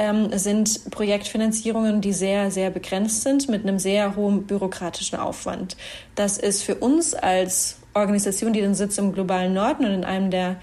ähm, 0.00 0.30
sind 0.38 0.90
Projektfinanzierungen, 0.90 2.00
die 2.00 2.14
sehr, 2.14 2.50
sehr 2.50 2.70
begrenzt 2.70 3.20
sind 3.22 3.50
mit 3.50 3.64
einem 3.64 3.78
sehr 3.78 4.16
hohen 4.16 4.46
bürokratischen 4.46 5.18
Aufwand. 5.18 5.76
Das 6.14 6.38
ist 6.38 6.62
für 6.62 6.76
uns 6.76 7.12
als 7.12 7.76
Organisation, 7.92 8.54
die 8.54 8.62
den 8.62 8.74
Sitz 8.74 8.96
im 8.96 9.12
globalen 9.12 9.52
Norden 9.52 9.84
und 9.84 9.92
in 9.92 10.04
einem 10.04 10.30
der 10.30 10.56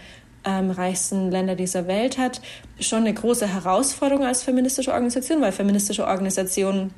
ähm, 0.44 0.72
reichsten 0.72 1.30
Länder 1.30 1.54
dieser 1.54 1.86
Welt 1.86 2.18
hat, 2.18 2.42
schon 2.80 3.02
eine 3.02 3.14
große 3.14 3.48
Herausforderung 3.48 4.26
als 4.26 4.42
feministische 4.42 4.92
Organisation, 4.92 5.40
weil 5.40 5.52
feministische 5.52 6.08
Organisationen, 6.08 6.96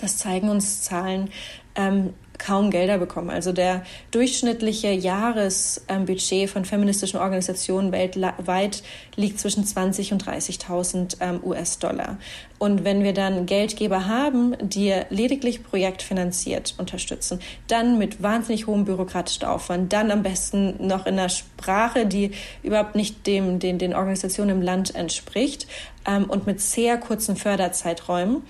das 0.00 0.18
zeigen 0.18 0.50
uns 0.50 0.82
Zahlen, 0.82 1.30
ähm, 1.74 2.14
kaum 2.42 2.70
Gelder 2.70 2.98
bekommen. 2.98 3.30
Also 3.30 3.52
der 3.52 3.82
durchschnittliche 4.10 4.90
Jahresbudget 4.90 6.50
von 6.50 6.64
feministischen 6.64 7.20
Organisationen 7.20 7.92
weltweit 7.92 8.82
liegt 9.16 9.38
zwischen 9.38 9.64
20 9.64 10.12
und 10.12 10.24
30.000 10.24 11.16
ähm, 11.20 11.40
US-Dollar. 11.44 12.18
Und 12.58 12.84
wenn 12.84 13.02
wir 13.02 13.12
dann 13.12 13.46
Geldgeber 13.46 14.06
haben, 14.06 14.56
die 14.60 14.94
lediglich 15.10 15.64
projektfinanziert 15.64 16.74
unterstützen, 16.78 17.40
dann 17.66 17.98
mit 17.98 18.22
wahnsinnig 18.22 18.66
hohem 18.66 18.84
bürokratischen 18.84 19.44
Aufwand, 19.44 19.92
dann 19.92 20.10
am 20.10 20.22
besten 20.22 20.86
noch 20.86 21.06
in 21.06 21.18
einer 21.18 21.28
Sprache, 21.28 22.06
die 22.06 22.32
überhaupt 22.62 22.94
nicht 22.94 23.26
dem, 23.26 23.58
den, 23.58 23.78
den 23.78 23.94
Organisationen 23.94 24.50
im 24.50 24.62
Land 24.62 24.94
entspricht 24.94 25.66
ähm, 26.06 26.24
und 26.24 26.46
mit 26.46 26.60
sehr 26.60 26.98
kurzen 26.98 27.36
Förderzeiträumen, 27.36 28.42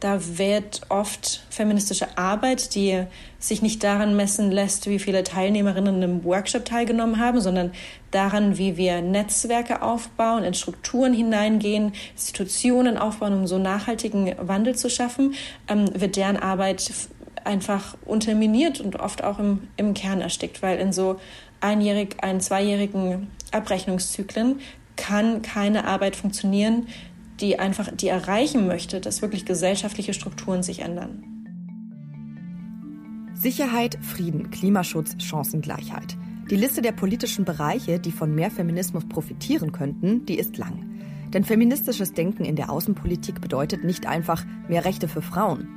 Da 0.00 0.38
wird 0.38 0.82
oft 0.90 1.42
feministische 1.50 2.16
Arbeit, 2.16 2.76
die 2.76 3.04
sich 3.40 3.62
nicht 3.62 3.82
daran 3.82 4.14
messen 4.14 4.52
lässt, 4.52 4.88
wie 4.88 5.00
viele 5.00 5.24
Teilnehmerinnen 5.24 6.02
im 6.02 6.24
Workshop 6.24 6.64
teilgenommen 6.64 7.18
haben, 7.18 7.40
sondern 7.40 7.72
daran, 8.12 8.58
wie 8.58 8.76
wir 8.76 9.02
Netzwerke 9.02 9.82
aufbauen, 9.82 10.44
in 10.44 10.54
Strukturen 10.54 11.12
hineingehen, 11.12 11.92
Institutionen 12.12 12.96
aufbauen, 12.96 13.32
um 13.32 13.46
so 13.48 13.58
nachhaltigen 13.58 14.34
Wandel 14.38 14.76
zu 14.76 14.88
schaffen, 14.88 15.34
ähm, 15.66 15.88
wird 15.94 16.14
deren 16.14 16.36
Arbeit 16.36 16.92
einfach 17.42 17.96
unterminiert 18.04 18.80
und 18.80 19.00
oft 19.00 19.24
auch 19.24 19.40
im, 19.40 19.66
im 19.76 19.94
Kern 19.94 20.20
erstickt, 20.20 20.62
weil 20.62 20.78
in 20.78 20.92
so 20.92 21.18
einjährig, 21.60 22.16
ein, 22.22 22.40
zweijährigen 22.40 23.28
Abrechnungszyklen 23.50 24.60
kann 24.96 25.42
keine 25.42 25.86
Arbeit 25.86 26.14
funktionieren, 26.14 26.86
die 27.40 27.58
einfach, 27.58 27.90
die 27.94 28.08
erreichen 28.08 28.66
möchte, 28.66 29.00
dass 29.00 29.22
wirklich 29.22 29.44
gesellschaftliche 29.44 30.14
Strukturen 30.14 30.62
sich 30.62 30.80
ändern. 30.80 31.22
Sicherheit, 33.34 33.98
Frieden, 34.02 34.50
Klimaschutz, 34.50 35.14
Chancengleichheit. 35.22 36.16
Die 36.50 36.56
Liste 36.56 36.82
der 36.82 36.92
politischen 36.92 37.44
Bereiche, 37.44 38.00
die 38.00 38.10
von 38.10 38.34
mehr 38.34 38.50
Feminismus 38.50 39.06
profitieren 39.08 39.70
könnten, 39.70 40.26
die 40.26 40.38
ist 40.38 40.56
lang. 40.56 40.84
Denn 41.32 41.44
feministisches 41.44 42.14
Denken 42.14 42.44
in 42.44 42.56
der 42.56 42.70
Außenpolitik 42.70 43.40
bedeutet 43.40 43.84
nicht 43.84 44.06
einfach 44.06 44.44
mehr 44.68 44.84
Rechte 44.84 45.06
für 45.08 45.22
Frauen. 45.22 45.68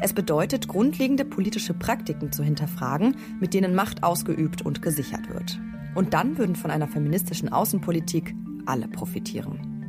Es 0.00 0.14
bedeutet, 0.14 0.66
grundlegende 0.66 1.26
politische 1.26 1.74
Praktiken 1.74 2.32
zu 2.32 2.42
hinterfragen, 2.42 3.16
mit 3.38 3.52
denen 3.52 3.74
Macht 3.74 4.02
ausgeübt 4.02 4.62
und 4.62 4.80
gesichert 4.80 5.28
wird. 5.28 5.60
Und 5.94 6.14
dann 6.14 6.38
würden 6.38 6.56
von 6.56 6.70
einer 6.70 6.88
feministischen 6.88 7.50
Außenpolitik 7.50 8.34
alle 8.64 8.88
profitieren. 8.88 9.79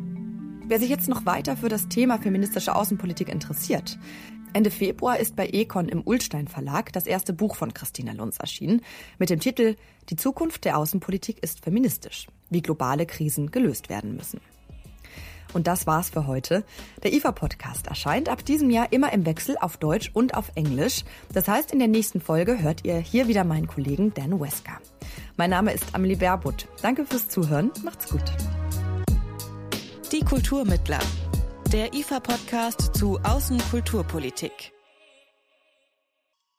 Wer 0.71 0.79
sich 0.79 0.89
jetzt 0.89 1.09
noch 1.09 1.25
weiter 1.25 1.57
für 1.57 1.67
das 1.67 1.89
Thema 1.89 2.17
feministische 2.17 2.73
Außenpolitik 2.73 3.27
interessiert, 3.27 3.99
Ende 4.53 4.71
Februar 4.71 5.19
ist 5.19 5.35
bei 5.35 5.49
Econ 5.49 5.89
im 5.89 6.01
Ulstein 6.01 6.47
Verlag 6.47 6.93
das 6.93 7.07
erste 7.07 7.33
Buch 7.33 7.57
von 7.57 7.73
Christina 7.73 8.13
Lunz 8.13 8.37
erschienen 8.37 8.81
mit 9.19 9.29
dem 9.29 9.41
Titel 9.41 9.75
Die 10.07 10.15
Zukunft 10.15 10.63
der 10.63 10.77
Außenpolitik 10.77 11.43
ist 11.43 11.61
feministisch, 11.61 12.27
wie 12.49 12.61
globale 12.61 13.05
Krisen 13.05 13.51
gelöst 13.51 13.89
werden 13.89 14.15
müssen. 14.15 14.39
Und 15.51 15.67
das 15.67 15.87
war's 15.87 16.09
für 16.09 16.25
heute. 16.25 16.63
Der 17.03 17.11
IFA-Podcast 17.11 17.87
erscheint 17.87 18.29
ab 18.29 18.45
diesem 18.45 18.69
Jahr 18.69 18.93
immer 18.93 19.11
im 19.11 19.25
Wechsel 19.25 19.57
auf 19.59 19.75
Deutsch 19.75 20.09
und 20.13 20.35
auf 20.35 20.53
Englisch. 20.55 21.03
Das 21.33 21.49
heißt, 21.49 21.73
in 21.73 21.79
der 21.79 21.89
nächsten 21.89 22.21
Folge 22.21 22.63
hört 22.63 22.85
ihr 22.85 22.95
hier 22.95 23.27
wieder 23.27 23.43
meinen 23.43 23.67
Kollegen 23.67 24.13
Dan 24.13 24.39
Wesker. 24.39 24.79
Mein 25.35 25.49
Name 25.49 25.73
ist 25.73 25.93
Amelie 25.93 26.15
Baerbutt. 26.15 26.69
Danke 26.81 27.03
fürs 27.03 27.27
Zuhören. 27.27 27.71
Macht's 27.83 28.07
gut. 28.07 28.23
Die 30.11 30.25
Kulturmittler. 30.25 30.99
Der 31.71 31.93
IFA-Podcast 31.93 32.97
zu 32.97 33.17
Außenkulturpolitik. 33.23 34.73